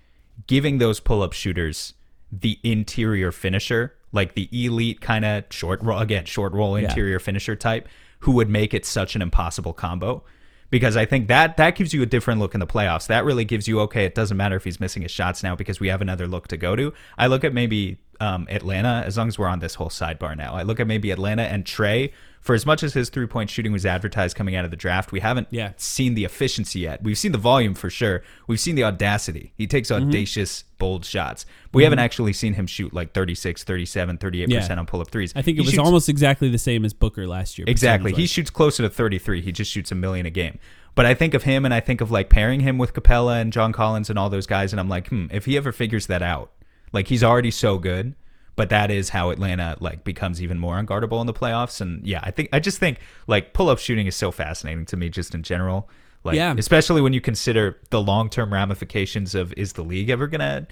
[0.46, 1.94] giving those pull up shooters
[2.30, 6.88] the interior finisher, like the elite kind of short roll, again, short roll Yeah.
[6.88, 7.88] interior finisher type,
[8.20, 10.22] who would make it such an impossible combo.
[10.70, 13.08] Because I think that that gives you a different look in the playoffs.
[13.08, 14.04] That really gives you okay.
[14.04, 16.56] It doesn't matter if he's missing his shots now because we have another look to
[16.56, 16.92] go to.
[17.18, 20.54] I look at maybe um, Atlanta as long as we're on this whole sidebar now.
[20.54, 23.70] I look at maybe Atlanta and Trae for as much as his three point shooting
[23.72, 25.12] was advertised coming out of the draft.
[25.12, 25.72] We haven't Yeah.
[25.76, 27.02] seen the efficiency yet.
[27.02, 28.22] We've seen the volume for sure.
[28.46, 29.52] We've seen the audacity.
[29.56, 30.08] He takes Mm-hmm.
[30.08, 31.44] audacious, bold shots.
[31.72, 34.78] But we haven't actually seen him shoot like 36, 37, 38% Yeah.
[34.78, 35.32] on pull up threes.
[35.36, 37.66] I think it He was shoots- almost exactly the same as Booker last year.
[37.68, 38.10] Exactly.
[38.12, 38.30] He percentage-wise.
[38.30, 39.42] shoots closer to 33.
[39.42, 40.58] He just shoots a million a game.
[40.94, 43.52] But I think of him and I think of like pairing him with Capela and
[43.52, 44.72] John Collins and all those guys.
[44.72, 46.50] And I'm like, hmm, if he ever figures that out,
[46.92, 48.14] like he's already so good.
[48.56, 51.80] But that is how Atlanta like becomes even more unguardable in the playoffs.
[51.80, 54.96] And yeah, I think I just think like pull up shooting is so fascinating to
[54.98, 55.88] me just in general.
[56.24, 56.54] Like Yeah.
[56.58, 60.66] especially when you consider the long term ramifications of is the league ever gonna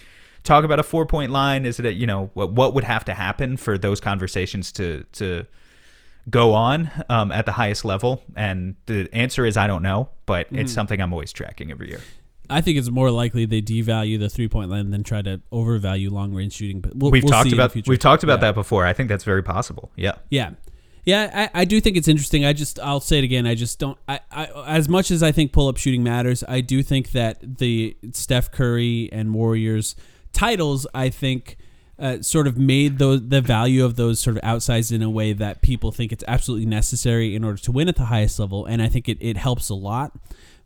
[0.45, 1.65] talk about a four point line?
[1.65, 5.05] Is it a, you know what what would have to happen for those conversations to
[5.13, 5.47] to
[6.29, 8.23] go on um, at the highest level?
[8.37, 10.59] And the answer is I don't know, but Mm-hmm.
[10.59, 12.01] it's something I'm always tracking every year.
[12.51, 16.11] I think it's more likely they devalue the three point line than try to overvalue
[16.11, 16.81] long range shooting.
[16.81, 18.49] But we'll, We've we'll talked about we've talked about Yeah.
[18.49, 18.85] that before.
[18.87, 19.91] I think that's very possible.
[19.97, 20.13] Yeah.
[20.31, 20.51] Yeah.
[21.05, 22.45] Yeah, I, I do think it's interesting.
[22.45, 23.47] I just I'll say it again.
[23.47, 23.97] I just don't.
[24.07, 27.59] I, I as much as I think pull up shooting matters, I do think that
[27.59, 29.97] the Steph Curry and Warriors
[30.35, 31.57] titles, I think,
[31.99, 35.33] uh, sort of made those the value of those sort of outsized in a way
[35.33, 38.83] that people think it's absolutely necessary in order to win at the highest level, and
[38.83, 40.13] I think it, it helps a lot.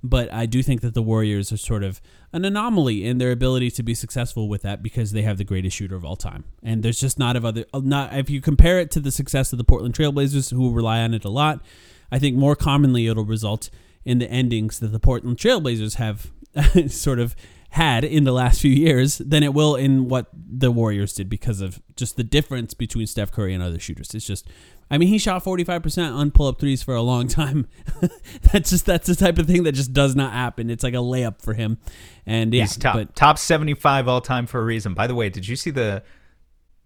[0.05, 2.01] But I do think that the Warriors are sort of
[2.33, 5.77] an anomaly in their ability to be successful with that because they have the greatest
[5.77, 6.45] shooter of all time.
[6.63, 9.59] And there's just not of other not if you compare it to the success of
[9.59, 11.63] the Portland Trailblazers who rely on it a lot,
[12.11, 13.71] I think more commonly it'll result
[14.05, 16.33] in the endings that the Portland Trailblazers have
[16.93, 17.37] sort of
[17.73, 21.63] had in the last few years than it will in what the Warriors did because
[21.63, 24.15] of just the difference between Steph Curry and other shooters.
[24.15, 24.47] It's just
[24.91, 27.67] I mean, he shot 45% on pull-up threes for a long time.
[28.53, 30.69] that's just that's the type of thing that just does not happen.
[30.69, 31.79] It's like a layup for him.
[32.27, 34.93] And yeah, He's top but top 75 all time for a reason.
[34.93, 36.03] By the way, did you see the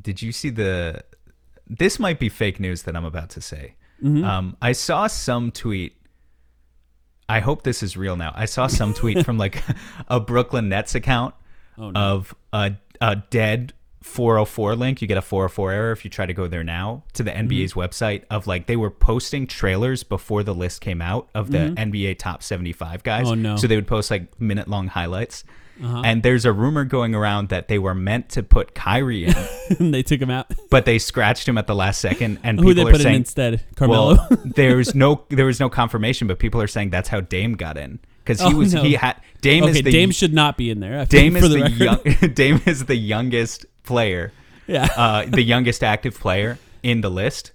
[0.00, 1.02] did you see the
[1.66, 3.74] this might be fake news that I'm about to say.
[4.00, 4.22] Mm-hmm.
[4.22, 5.96] Um, I saw some tweet
[7.28, 8.32] I hope this is real now.
[8.34, 9.62] I saw some tweet from like
[10.08, 11.34] a Brooklyn Nets account
[11.78, 12.00] Oh, no.
[12.00, 13.72] of a, a dead
[14.02, 15.02] 404 link.
[15.02, 17.72] You get a 404 error if you try to go there now to the NBA's
[17.72, 17.80] Mm-hmm.
[17.80, 22.18] website of like they were posting trailers before the list came out of the NBA
[22.18, 23.22] top 75 guys.
[23.26, 23.30] Mm-hmm.
[23.30, 23.56] Oh, no.
[23.56, 25.44] So they would post like minute long highlights.
[25.82, 29.34] And there's a rumor going around that they were meant to put Kyrie in,
[29.78, 30.50] and they took him out.
[30.70, 32.38] but they scratched him at the last second.
[32.44, 33.64] And Who they people are put in saying, instead?
[33.76, 34.14] Carmelo.
[34.16, 37.76] well, there's no there was no confirmation, but people are saying that's how Dame got
[37.76, 38.82] in because he Oh, was no.
[38.82, 41.04] he had Dame okay, is the Dame should not be in there.
[41.06, 44.32] Dame is for the, the, young, Dame is the youngest player,
[44.66, 44.88] yeah.
[44.96, 47.52] uh, the youngest active player in the list.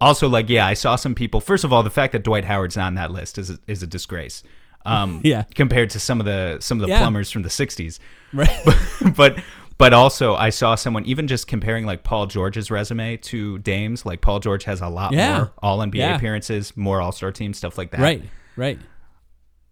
[0.00, 1.40] Also, like, yeah, I saw some people.
[1.40, 3.82] First of all, the fact that Dwight Howard's not on that list is a, is
[3.82, 4.44] a disgrace.
[4.86, 5.42] Um, Yeah.
[5.54, 6.98] compared to some of the some of the Yeah.
[7.00, 7.98] plumbers from the '60s,
[8.32, 8.50] right.
[9.16, 9.38] but
[9.76, 14.04] but also I saw someone even just comparing like Paul George's resume to Dame's.
[14.06, 15.36] Like Paul George has a lot Yeah.
[15.38, 16.16] more All NBA Yeah.
[16.16, 18.00] appearances, more All Star team stuff like that.
[18.00, 18.22] right.
[18.56, 18.78] Right.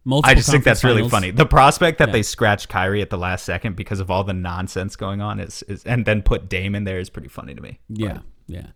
[0.05, 1.31] Multiple I just think that's conference really funny.
[1.33, 2.13] The prospect that Yeah.
[2.13, 5.65] they scratched Kyrie at the last second because of all the nonsense going on is,
[5.67, 7.81] is and then put Dame in there is pretty funny to me.
[7.89, 8.19] Yeah.
[8.47, 8.67] Yeah.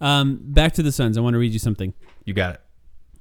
[0.00, 1.16] Um, back to the Suns.
[1.16, 1.94] I want to read you something.
[2.24, 2.60] You got it.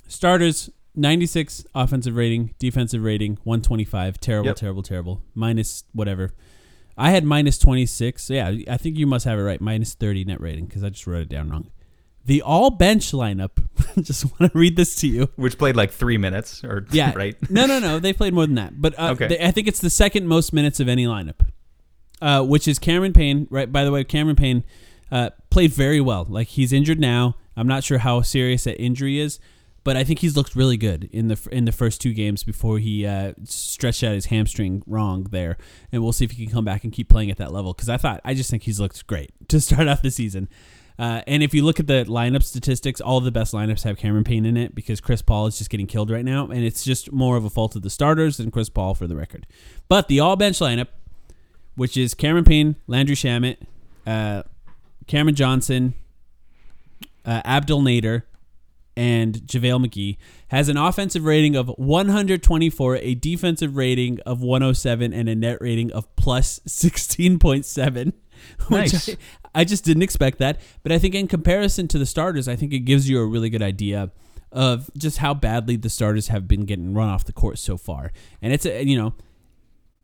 [0.08, 4.20] Starters 96 offensive rating, defensive rating 125.
[4.20, 4.56] Terrible, Yep.
[4.56, 5.22] terrible, terrible.
[5.34, 6.32] Minus whatever.
[6.98, 8.30] I had minus 26.
[8.30, 9.60] Yeah, I think you must have it right.
[9.60, 11.70] Minus 30 net rating because I just wrote it down wrong.
[12.26, 13.52] The all bench lineup.
[14.02, 15.30] just want to read this to you.
[15.36, 17.12] Which played like three minutes or Yeah.
[17.16, 17.36] right.
[17.52, 18.00] no, no, no.
[18.00, 18.82] They played more than that.
[18.82, 19.28] But uh, Okay.
[19.28, 21.46] they- I think it's the second most minutes of any lineup,
[22.22, 23.48] uh, which is Cameron Payne.
[23.52, 23.72] Right.
[23.72, 24.64] By the way, Cameron Payne
[25.12, 26.26] uh, played very well.
[26.28, 27.36] Like he's injured now.
[27.58, 29.40] I'm not sure how serious that injury is,
[29.86, 32.80] but I think he's looked really good in the in the first two games before
[32.80, 35.58] he uh, stretched out his hamstring wrong there.
[35.92, 37.88] And we'll see if he can come back and keep playing at that level because
[37.88, 40.50] I thought I just think he's looked great to start off the season.
[40.98, 44.24] Uh, and if you look at the lineup statistics, all the best lineups have Cameron
[44.24, 47.12] Payne in it because Chris Paul is just getting killed right now, and it's just
[47.12, 49.46] more of a fault of the starters than Chris Paul for the record.
[49.88, 50.88] But the all bench lineup,
[51.76, 53.58] which is Cameron Payne, Landry Shamet,
[54.08, 54.44] uh,
[55.06, 55.94] Cameron Johnson,
[57.26, 58.24] uh, Abdel Nader,
[58.96, 60.18] and JaVale McGee
[60.50, 65.92] has an offensive rating of 124, a defensive rating of 107, and a net rating
[65.92, 68.14] of plus 16.7.
[68.70, 69.08] Nice.
[69.08, 69.18] Which
[69.56, 70.60] I, I just didn't expect that.
[70.84, 73.50] But I think in comparison to the starters, I think it gives you a really
[73.50, 74.12] good idea
[74.52, 78.12] of just how badly the starters have been getting run off the court so far.
[78.42, 79.14] And it's, a, you know,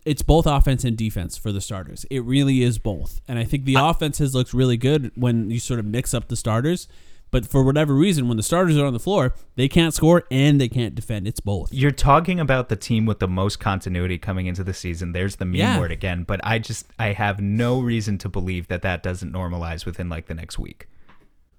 [0.06, 2.06] it's both offense and defense for the starters.
[2.10, 3.22] It really is both.
[3.28, 6.28] And I think the offense has looked really good when you sort of mix up
[6.28, 6.88] the starters.
[7.32, 10.60] But for whatever reason, when the starters are on the floor, they can't score and
[10.60, 11.28] they can't defend.
[11.28, 11.74] It's both.
[11.74, 15.14] You're talking about the team with the most continuity coming into the season.
[15.14, 15.80] There's the meme Yeah.
[15.80, 19.86] word again, but I just I have no reason to believe that that doesn't normalize
[19.86, 20.90] within like the next week.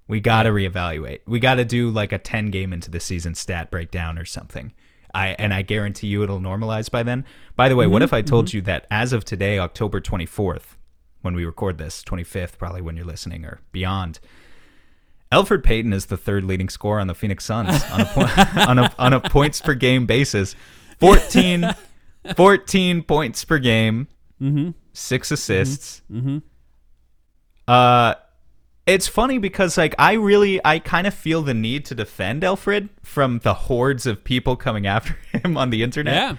[0.07, 1.20] We got to reevaluate.
[1.27, 4.73] We got to do like a 10 game into the season stat breakdown or something.
[5.14, 7.25] I and I guarantee you it'll normalize by then.
[7.57, 8.05] By the way, what mm-hmm.
[8.05, 8.59] if I told mm-hmm.
[8.59, 10.77] you that as of today, October 24th,
[11.23, 14.20] when we record this, 25th probably when you're listening or beyond,
[15.33, 18.78] Elfrid Payton is the third leading scorer on the Phoenix Suns on a point, on
[18.78, 20.55] a on a points per game basis.
[21.01, 21.74] 14,
[22.37, 24.07] 14 points per game,
[24.41, 24.70] mm-hmm.
[24.93, 25.35] six mm-hmm.
[25.35, 26.03] assists.
[26.12, 26.39] Mm-hmm.
[27.66, 28.14] Uh,
[28.87, 32.91] it's funny because like I really I kind of feel the need to defend Elfrid
[33.03, 36.14] from the hordes of people coming after him on the internet.
[36.14, 36.37] Yeah.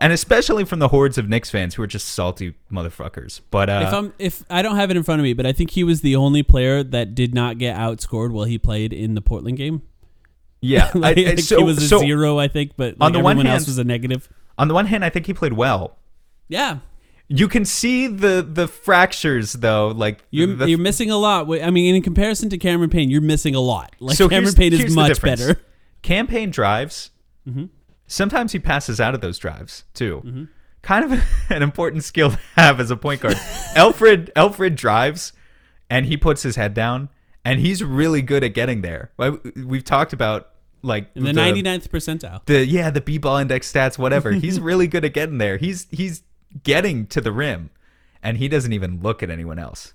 [0.00, 3.40] And especially from the hordes of Knicks fans who are just salty motherfuckers.
[3.50, 5.52] But uh, if I'm if I don't have it in front of me, but I
[5.52, 9.14] think he was the only player that did not get outscored while he played in
[9.14, 9.82] the Portland game.
[10.60, 13.12] yeah, I- Like, I- so- he was a so zero, I think, but like on
[13.12, 14.28] the one everyone else hand- was a negative.
[14.56, 15.96] On the one hand, I think he played well.
[16.48, 16.78] Yeah,
[17.28, 21.50] You can see the the fractures though, like you're the, you're missing a lot.
[21.60, 23.94] I mean, in comparison to Cameron Payne, you're missing a lot.
[24.00, 25.60] Like so Cameron Payne is much better.
[26.02, 27.10] Cam Payne drives.
[27.48, 27.64] Mm-hmm.
[28.08, 30.22] Sometimes he passes out of those drives too.
[30.24, 30.44] Mm-hmm.
[30.82, 33.36] Kind of an important skill to have as a point guard.
[33.76, 35.32] Elfrid Elfrid drives,
[35.88, 37.10] and he puts his head down,
[37.44, 39.12] and he's really good at getting there.
[39.56, 40.48] We've talked about
[40.82, 42.44] like In the 99th percentile.
[42.46, 46.22] the yeah the b-ball index stats whatever he's really good at getting there he's he's
[46.62, 47.70] getting to the rim
[48.22, 49.94] and he doesn't even look at anyone else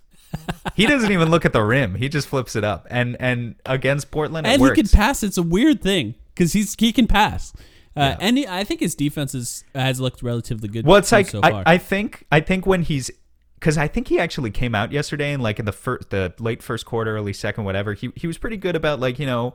[0.76, 4.12] he doesn't even look at the rim he just flips it up and and against
[4.12, 5.24] portland it and he can pass.
[5.24, 7.54] It's a weird thing because he's he can pass.
[7.96, 10.86] Uh, And he, I think his defense is, has looked relatively good.
[10.86, 11.64] well it's so like far.
[11.66, 13.12] I, I think i think when he's
[13.60, 16.64] because i think he actually came out yesterday and like in the first the late
[16.64, 19.54] first quarter early second whatever he, he was pretty good about like you know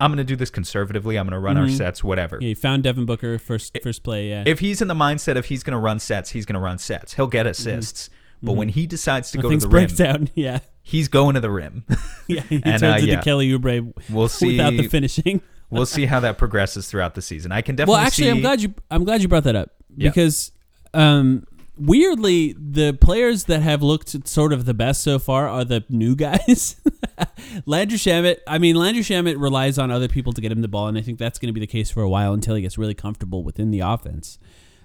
[0.00, 3.04] i'm gonna do this conservatively i'm gonna run our sets whatever yeah, he found Devin
[3.06, 4.30] Booker first first play.
[4.30, 6.60] Yeah, if he's in the mindset of he's going to run sets, he's going to
[6.60, 7.14] run sets.
[7.14, 8.10] He'll get assists.
[8.42, 10.28] But when he decides to go to the rim, down.
[10.34, 11.84] Yeah, he's going to the rim.
[12.26, 12.42] yeah.
[12.42, 13.22] He And, turns uh, into yeah.
[13.22, 15.40] Kelly Oubre We'll see without the finishing.
[15.70, 17.50] We'll see how that progresses throughout the season.
[17.52, 18.30] I can definitely Well, actually, see.
[18.30, 20.10] I'm glad you I'm glad you brought that up Yeah.
[20.10, 20.52] because
[20.92, 21.46] um,
[21.76, 26.14] weirdly, the players that have looked sort of the best so far are the new
[26.14, 26.76] guys.
[27.66, 28.38] Landry Shamet.
[28.46, 31.00] I mean, Landry Shamet relies on other people to get him the ball, and I
[31.02, 33.42] think that's going to be the case for a while until he gets really comfortable
[33.42, 34.38] within the offense.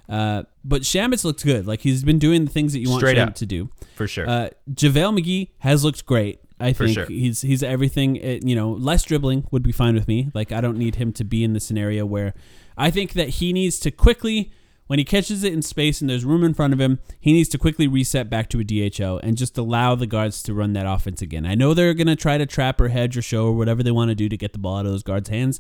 [0.07, 1.67] Uh, but Shamet's looked good.
[1.67, 3.35] Like he's been doing the things that you want Straight Shamet up.
[3.35, 3.69] to do.
[3.95, 4.27] for sure.
[4.27, 6.39] Uh, JaVale McGee has looked great.
[6.59, 7.05] I think sure.
[7.05, 8.17] he's he's everything.
[8.17, 10.29] uh, You know, less dribbling would be fine with me.
[10.33, 12.33] Like I don't need him to be in the scenario where
[12.77, 14.51] I think that he needs to quickly
[14.87, 17.47] when he catches it in space and there's room in front of him, he needs
[17.49, 20.87] to quickly reset back to a DHO and just allow the guards to run that
[20.87, 21.45] offense again.
[21.45, 24.09] I know they're gonna try to trap or hedge or show or whatever they want
[24.09, 25.59] to do to get the ball out of those guards' hands.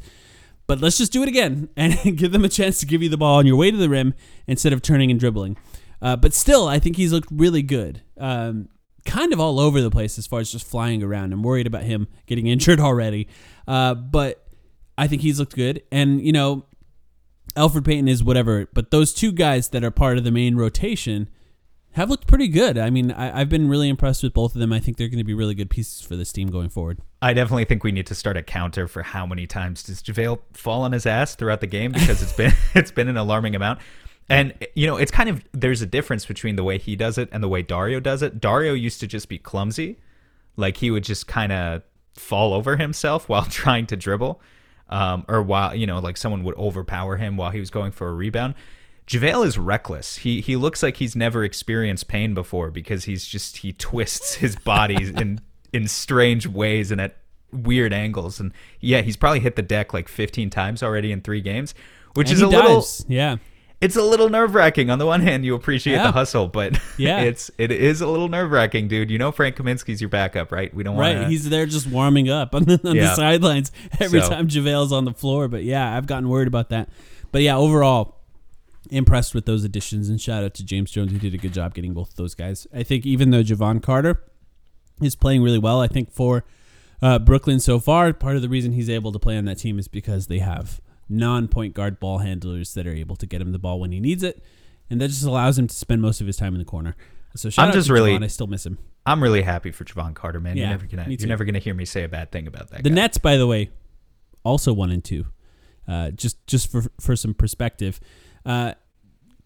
[0.65, 3.17] But let's just do it again and give them a chance to give you the
[3.17, 4.15] ball on your way to the rim
[4.47, 5.57] instead of turning and dribbling.
[6.01, 8.01] Uh, but still, I think he's looked really good.
[8.17, 8.69] Um,
[9.05, 11.33] kind of all over the place as far as just flying around.
[11.33, 13.27] I'm worried about him getting injured already.
[13.67, 14.45] Uh, but
[14.97, 15.83] I think he's looked good.
[15.91, 16.65] And, you know,
[17.55, 18.67] Elfrid Payton is whatever.
[18.73, 21.29] But those two guys that are part of the main rotation
[21.93, 22.77] have looked pretty good.
[22.77, 24.71] I mean, I, I've been really impressed with both of them.
[24.71, 26.99] I think they're going to be really good pieces for this team going forward.
[27.21, 30.39] I definitely think we need to start a counter for how many times does JaVale
[30.53, 33.79] fall on his ass throughout the game because it's been it's been an alarming amount.
[34.29, 37.29] And you know, it's kind of there's a difference between the way he does it
[37.31, 38.39] and the way Dario does it.
[38.39, 39.97] Dario used to just be clumsy.
[40.55, 44.41] Like he would just kind of fall over himself while trying to dribble.
[44.89, 48.07] Um, or while you know, like someone would overpower him while he was going for
[48.07, 48.55] a rebound.
[49.07, 50.17] JaVale is reckless.
[50.17, 54.55] He he looks like he's never experienced pain before because he's just he twists his
[54.55, 55.41] body in
[55.73, 57.17] in strange ways and at
[57.51, 58.39] weird angles.
[58.39, 61.73] And yeah, he's probably hit the deck like 15 times already in three games,
[62.13, 62.85] which And is he a little.
[63.07, 63.37] Yeah.
[63.81, 64.89] It's a little nerve wracking.
[64.89, 66.03] On the one hand, you appreciate Yeah.
[66.07, 67.21] the hustle, but Yeah.
[67.21, 69.09] it's it is a little nerve wracking, dude.
[69.09, 70.73] You know Frank Kaminsky's your backup, right?
[70.73, 74.21] We don't want Right, he's there just warming up on the, on the sidelines every
[74.21, 75.47] So- time JaVale's on the floor.
[75.47, 76.89] But yeah, I've gotten worried about that.
[77.31, 78.17] But yeah, overall,
[78.91, 80.09] impressed with those additions.
[80.09, 82.35] And shout out to James Jones, who did a good job getting both of those
[82.35, 82.67] guys.
[82.73, 84.21] I think even though Jevon Carter
[85.01, 86.43] is playing really well, I think for
[87.01, 89.79] uh, Brooklyn so far, part of the reason he's able to play on that team
[89.79, 93.59] is because they have non-point guard ball handlers that are able to get him the
[93.59, 94.43] ball when he needs it,
[94.89, 96.95] and that just allows him to spend most of his time in the corner.
[97.35, 98.23] So I'm just really- Jevon.
[98.23, 98.77] I still miss him.
[99.05, 100.55] I'm really happy for Jevon Carter, man.
[100.57, 102.83] Yeah, you're never gonna you're never gonna hear me say a bad thing about that.
[102.83, 102.95] The guy.
[102.95, 103.69] Nets, by the way,
[104.43, 105.25] also one and two.
[105.87, 107.99] Uh, just just for for some perspective.
[108.45, 108.73] Uh,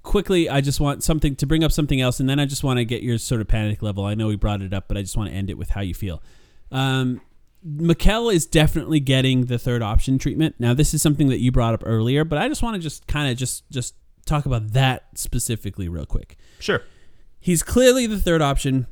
[0.01, 2.77] quickly, I just want something to bring up something else, and then I just want
[2.79, 4.05] to get your sort of panic level.
[4.05, 5.81] I know we brought it up, but I just want to end it with how
[5.81, 6.21] you feel.
[6.71, 7.21] Um,
[7.65, 10.55] Mikal is definitely getting the third option treatment.
[10.59, 13.07] Now, this is something that you brought up earlier, but I just want to just
[13.07, 13.95] kind of just just
[14.25, 16.81] talk about that specifically real quick Sure.
[17.41, 18.87] he's clearly the third option.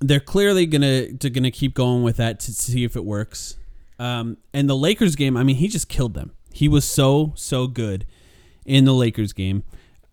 [0.00, 3.56] They're clearly gonna to gonna keep going with that to see if it works.
[3.98, 6.32] Um, and the Lakers game, I mean, he just killed them.
[6.52, 8.06] He was so so good
[8.64, 9.62] in the Lakers game.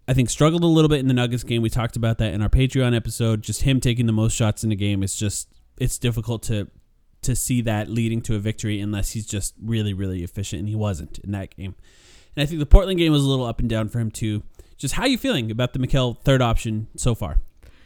[0.07, 1.61] I think struggled a little bit in the Nuggets game.
[1.61, 3.41] We talked about that in our Patreon episode.
[3.43, 5.03] Just him taking the most shots in the game.
[5.03, 5.47] It's just
[5.79, 6.67] it's difficult to
[7.23, 10.75] to see that leading to a victory unless he's just really really efficient, and he
[10.75, 11.75] wasn't in that game.
[12.35, 14.43] And I think the Portland game was a little up and down for him too.
[14.77, 17.39] Just how you feeling about the Mikal third option so far?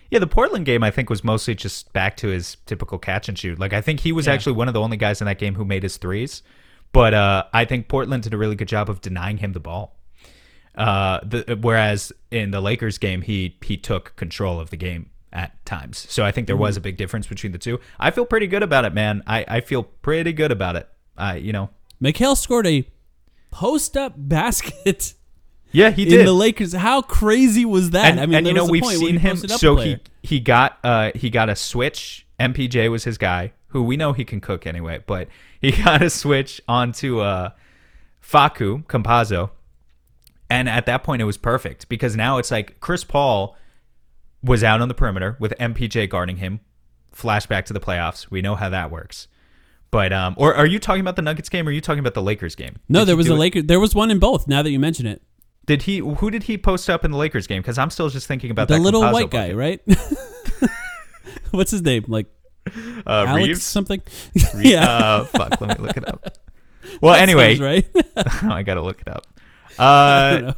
[0.10, 3.38] Yeah, the Portland game I think was mostly just back to his typical catch and
[3.40, 3.58] shoot.
[3.58, 4.34] Like I think he was Yeah.
[4.34, 6.44] actually one of the only guys in that game who made his threes.
[6.92, 9.96] But uh, I think Portland did a really good job of denying him the ball.
[10.76, 15.66] Uh, the, whereas in the Lakers game, he he took control of the game at
[15.66, 16.06] times.
[16.10, 17.80] So I think there was a big difference between the two.
[18.00, 19.24] I feel pretty good about it, man.
[19.26, 20.88] I, I feel pretty good about it.
[21.18, 21.70] I you know
[22.02, 22.88] Mikal scored a
[23.52, 25.14] post up basket
[25.72, 26.28] yeah he in did.
[26.28, 26.74] the Lakers.
[26.74, 28.12] How crazy was that?
[28.12, 30.40] and, I mean, and you know we've seen him posted up a so he he
[30.40, 34.42] got uh he got a switch mpj was his guy who we know he can
[34.42, 35.28] cook anyway but
[35.60, 37.52] he got a switch onto uh
[38.24, 39.52] Facu Campazzo
[40.50, 43.56] and at that point it was perfect because now it's like chris paul
[44.44, 46.60] was out on the perimeter with mpj guarding him
[47.16, 49.28] flashback to the playoffs we know how that works
[49.92, 52.14] but um or are you talking about the nuggets game or are you talking about
[52.14, 53.62] the lakers game no, Did there was a it- Laker.
[53.62, 54.48] There was one in both.
[54.48, 55.22] Now that you mention it,
[55.66, 58.26] did he who did he post up in the lakers game because i'm still just
[58.28, 59.82] thinking about the that little white guy, right?
[61.52, 62.06] What's his name?
[62.08, 62.28] Like
[63.06, 63.64] uh, Alex Reeves?
[63.64, 64.02] something?
[64.56, 64.88] Re- yeah.
[64.90, 65.60] Uh, fuck.
[65.60, 66.26] Let me look it up.
[67.02, 67.86] Well, That anyway, right.
[68.44, 69.28] I gotta look it up.
[69.78, 70.56] I don't Uh, know.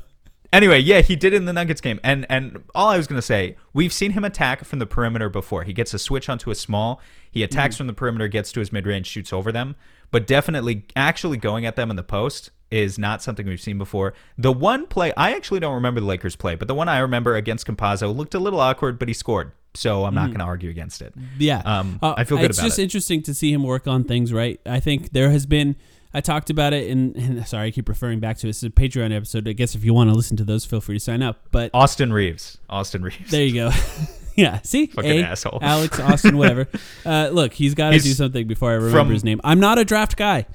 [0.53, 3.21] Anyway, yeah, he did it in the Nuggets game, and and all I was gonna
[3.21, 5.63] say, we've seen him attack from the perimeter before.
[5.63, 7.01] He gets a switch onto a small.
[7.31, 7.45] He Mm-hmm.
[7.45, 9.75] attacks from the perimeter, gets to his mid range, shoots over them.
[10.11, 14.13] But definitely, actually going at them in the post is not something we've seen before.
[14.37, 17.35] The one play I actually don't remember the Lakers play, but the one I remember
[17.35, 19.51] against Campazzo looked a little awkward, but he scored.
[19.73, 20.29] So I'm not Mm-hmm.
[20.33, 21.15] going to argue against it.
[21.39, 22.83] Yeah, Um, Uh, I feel good It's just it.
[22.83, 24.31] interesting to see him work on things.
[24.31, 25.75] Right, I think there has been.
[26.13, 27.15] I talked about it in.
[27.17, 28.51] And sorry, I keep referring back to it.
[28.51, 29.47] It's a Patreon episode.
[29.47, 31.47] I guess if you want to listen to those, feel free to sign up.
[31.51, 32.57] But Austin Reaves.
[32.69, 33.31] Austin Reaves.
[33.31, 33.71] there you go.
[34.35, 35.59] yeah, see, Fucking A, asshole.
[35.61, 36.67] Alex Austin, whatever.
[37.05, 39.41] Uh, look, he's got to do something before I remember from- his name.
[39.43, 40.45] I'm not a draft guy.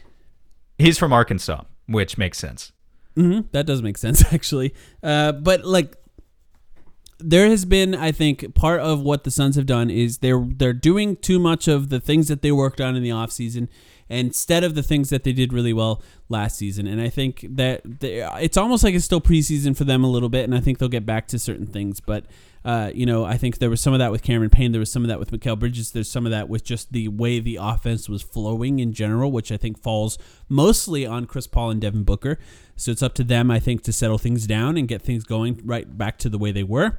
[0.79, 2.73] He's from Arkansas, which makes sense.
[3.17, 4.75] hmm That does make sense, actually.
[5.03, 5.95] Uh, but like,
[7.21, 10.73] there has been, I think, part of what the Suns have done is they're they're
[10.73, 13.69] doing too much of the things that they worked on in the offseason
[14.09, 16.87] instead of the things that they did really well last season.
[16.87, 20.29] And I think that they, it's almost like it's still preseason for them a little
[20.29, 22.01] bit, and I think they'll get back to certain things.
[22.01, 22.25] But
[22.65, 24.73] uh, you know, I think there was some of that with Cameron Payne.
[24.73, 25.93] There was some of that with Mikal Bridges.
[25.93, 29.53] There's some of that with just the way the offense was flowing in general, which
[29.53, 32.39] I think falls mostly on Chris Paul and Devin Booker.
[32.77, 35.61] So it's up to them, I think, to settle things down and get things going
[35.65, 36.99] right back to the way they were.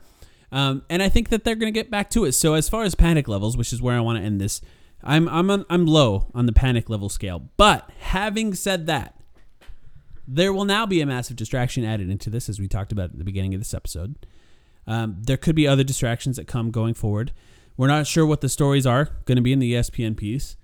[0.52, 2.32] Um, and I think that they're going to get back to it.
[2.32, 4.62] So as far as panic levels, which is where I want to end this,
[5.04, 7.50] I'm I'm on, I'm low on the panic level scale.
[7.58, 9.16] But having said that,
[10.28, 13.18] there will now be a massive distraction added into this, as we talked about at
[13.18, 14.16] the beginning of this episode.
[14.86, 17.32] Um, there could be other distractions that come going forward.
[17.78, 20.58] We're not sure what the stories are going to be in the ESPN piece,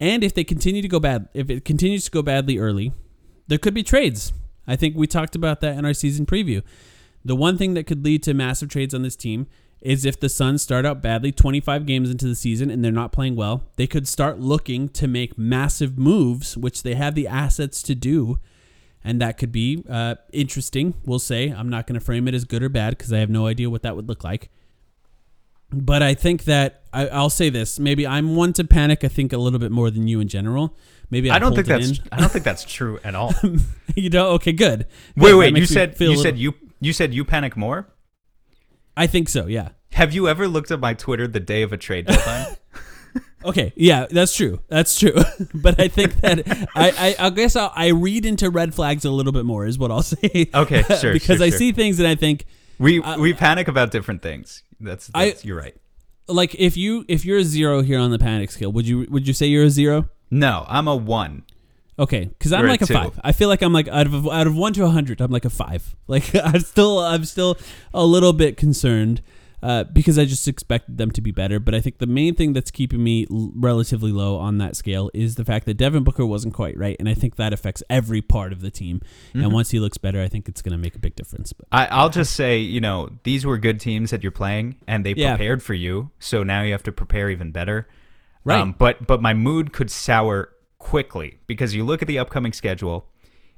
[0.00, 2.92] and if they continue to go bad, if it continues to go badly early,
[3.46, 4.32] there could be trades.
[4.66, 6.62] I think we talked about that in our season preview.
[7.24, 9.46] The one thing that could lead to massive trades on this team
[9.82, 13.12] is if the Suns start out badly 25 games into the season and they're not
[13.12, 17.82] playing well, they could start looking to make massive moves, which they have the assets
[17.82, 18.38] to do.
[19.04, 21.50] And that could be uh, interesting, we'll say.
[21.50, 23.68] I'm not going to frame it as good or bad because I have no idea
[23.68, 24.48] what that would look like.
[25.72, 27.80] But I think that I, I'll say this.
[27.80, 29.02] Maybe I'm one to panic.
[29.02, 30.76] I think a little bit more than you in general.
[31.10, 32.00] Maybe I, I don't think that's.
[32.12, 33.34] I don't think that's true at all.
[33.96, 34.34] you don't.
[34.34, 34.86] Okay, good.
[35.16, 35.56] wait, wait.
[35.56, 37.88] You said you a said you You said you panic more.
[38.96, 39.46] I think so.
[39.46, 39.70] Yeah.
[39.92, 42.56] Have you ever looked at my Twitter the day of a trade deadline?
[43.44, 44.60] Okay, yeah, that's true.
[44.68, 45.16] That's true.
[45.54, 49.10] but I think that I, I, I guess I'll, I read into red flags a
[49.10, 50.48] little bit more, is what I'll say.
[50.54, 51.58] Okay, sure, because sure, I sure.
[51.58, 52.44] see things and I think,
[52.78, 54.62] we uh, we panic about different things.
[54.78, 55.74] That's, I- that's you're right.
[56.28, 59.26] like, if you if you're a zero here on the panic scale, would you would
[59.26, 60.08] you say you're a zero?
[60.30, 61.42] No, I'm a one.
[62.02, 62.94] Okay, because I'm You're like a two.
[62.94, 63.20] five.
[63.22, 65.44] I feel like I'm like out of out of one to a hundred, I'm like
[65.44, 65.94] a five.
[66.08, 67.56] Like I'm still I'm still
[67.94, 69.22] a little bit concerned
[69.62, 71.58] uh, because I just expected them to be better.
[71.60, 75.10] But I think the main thing that's keeping me l- relatively low on that scale
[75.14, 78.20] is the fact that Devin Booker wasn't quite right, and I think that affects every
[78.20, 79.00] part of the team.
[79.28, 79.42] Mm-hmm.
[79.44, 81.52] And once he looks better, I think it's going to make a big difference.
[81.52, 85.06] But I, I'll just say, you know, these were good teams that you're playing, and
[85.06, 85.36] they Yeah.
[85.36, 86.10] prepared for you.
[86.18, 87.86] So now you have to prepare even better.
[88.44, 88.60] Right.
[88.60, 90.50] Um, but but my mood could sour
[90.82, 93.06] quickly because you look at the upcoming schedule.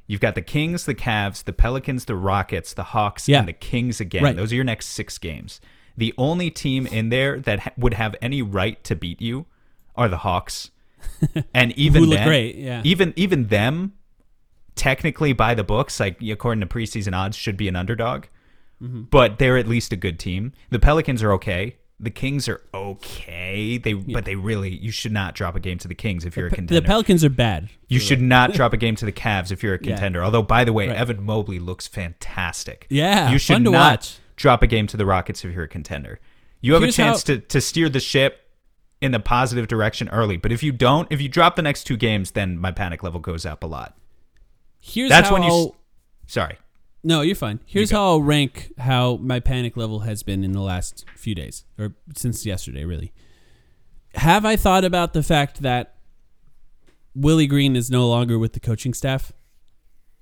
[0.06, 3.38] You've got the Kings, the Cavs, the Pelicans, the Rockets, the Hawks, Yeah.
[3.38, 4.22] and the Kings again.
[4.22, 4.36] Right.
[4.36, 5.60] Those are your next six games.
[5.96, 9.46] The only team in there that ha- would have any right to beat you
[9.96, 10.70] are the Hawks,
[11.54, 12.82] and even then- great, yeah.
[12.84, 13.94] even even them,
[14.74, 18.24] technically by the books, like according to preseason odds, should be an underdog
[18.82, 19.02] Mm-hmm.
[19.02, 20.52] but they're at least a good team.
[20.70, 21.76] The Pelicans are okay.
[22.04, 23.78] The Kings are okay.
[23.78, 26.46] They but they really you should not drop a game to the Kings if you're
[26.46, 26.74] a contender.
[26.80, 26.86] the.
[26.86, 27.70] Pelicans are bad.
[27.88, 29.92] you should not drop a game to the Cavs if you're a Yeah.
[29.92, 30.22] contender.
[30.22, 30.96] Although by the way, Right.
[30.96, 32.86] Evan Mobley looks fantastic.
[32.90, 34.18] Yeah, you should not watch.
[34.36, 36.20] drop a game to the Rockets if you're a contender.
[36.60, 38.40] You have Here's a chance how- to to steer the ship
[39.00, 40.36] in the positive direction early.
[40.36, 43.20] But if you don't, if you drop the next two games, then my panic level
[43.20, 43.96] goes up a lot.
[44.80, 45.48] Here's That's how when you.
[45.48, 45.76] I'll-
[46.26, 46.56] Sorry.
[47.06, 47.60] No, you're fine.
[47.66, 51.64] Here's how I'll rank how my panic level has been in the last few days,
[51.78, 53.12] or since yesterday, really.
[54.14, 55.96] Have I thought about the fact that
[57.14, 59.32] Willie Green is no longer with the coaching staff?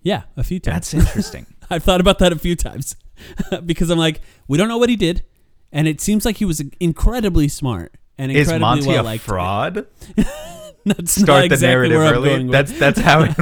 [0.02, 0.90] Yeah, a few times.
[0.90, 1.46] That's interesting.
[1.70, 2.96] I've thought about that a few times
[3.64, 5.24] because I'm like, we don't know what he did,
[5.70, 9.24] and it seems like he was incredibly smart and incredibly Is Monty well a liked.
[9.24, 9.86] fraud?
[10.84, 12.48] That's start the exactly narrative early.
[12.50, 13.36] That's that's how it,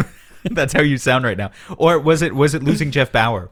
[0.51, 1.51] that's how you sound right now.
[1.79, 3.51] Or was it was it losing Jeff Bauer?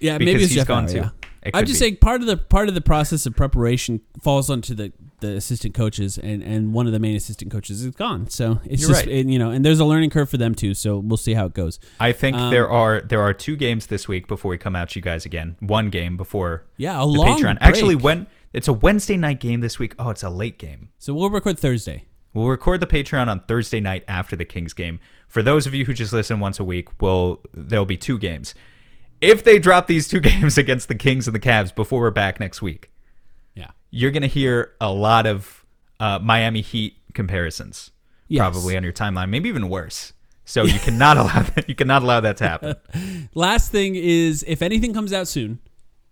[0.00, 0.98] Yeah, because maybe it's he's Jeff gone Bauer, too.
[1.00, 1.10] yeah.
[1.44, 1.86] It I'm could just be.
[1.86, 5.74] saying part of the part of the process of preparation falls onto the, the assistant
[5.74, 8.28] coaches, and, and one of the main assistant coaches is gone.
[8.30, 9.16] So it's You're just right.
[9.16, 10.72] and, you know, and there's a learning curve for them too.
[10.74, 11.80] So we'll see how it goes.
[11.98, 14.90] I think Um, there are there are two games this week before we come out
[14.90, 15.56] to you guys again.
[15.58, 17.58] One game before Yeah, a the long Patreon.
[17.58, 17.62] break.
[17.62, 19.94] Actually, when it's a Wednesday night game this week.
[19.98, 20.90] Oh, it's a late game.
[20.98, 22.04] So we'll record Thursday.
[22.34, 25.00] We'll record the Patreon on Thursday night after the Kings game.
[25.32, 28.54] For those of you who just listen once a week, well, there'll be two games.
[29.22, 32.38] If they drop these two games against the Kings and the Cavs before we're back
[32.38, 32.90] next week,
[33.54, 33.70] Yeah.
[33.90, 35.64] you're going to hear a lot of
[35.98, 37.92] uh, Miami Heat comparisons
[38.28, 38.40] Yes.
[38.40, 40.12] probably on your timeline, maybe even worse.
[40.44, 41.66] So you cannot allow that.
[41.66, 43.28] You cannot allow that to happen.
[43.34, 45.60] Last thing is, if anything comes out soon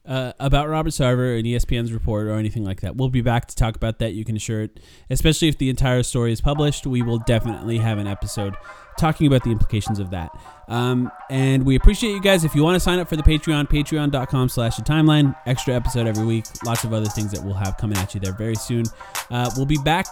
[0.06, 3.54] uh, about Robert Sarver and ESPN's report or anything like that, we'll be back to
[3.56, 4.14] talk about that.
[4.14, 4.80] You can assure it.
[5.10, 8.54] Especially if the entire story is published, we will definitely have an episode
[9.00, 10.30] talking about the implications of that.
[10.68, 12.44] Um, and we appreciate you guys.
[12.44, 15.34] If you want to sign up for the Patreon, patreon.com slash the timeline.
[15.46, 16.44] Extra episode every week.
[16.64, 18.84] Lots of other things that we'll have coming at you there very soon.
[19.30, 20.06] Uh, we'll be back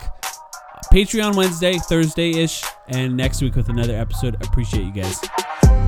[0.93, 4.35] Patreon Wednesday, Thursday ish, and next week with another episode.
[4.43, 5.88] Appreciate you guys.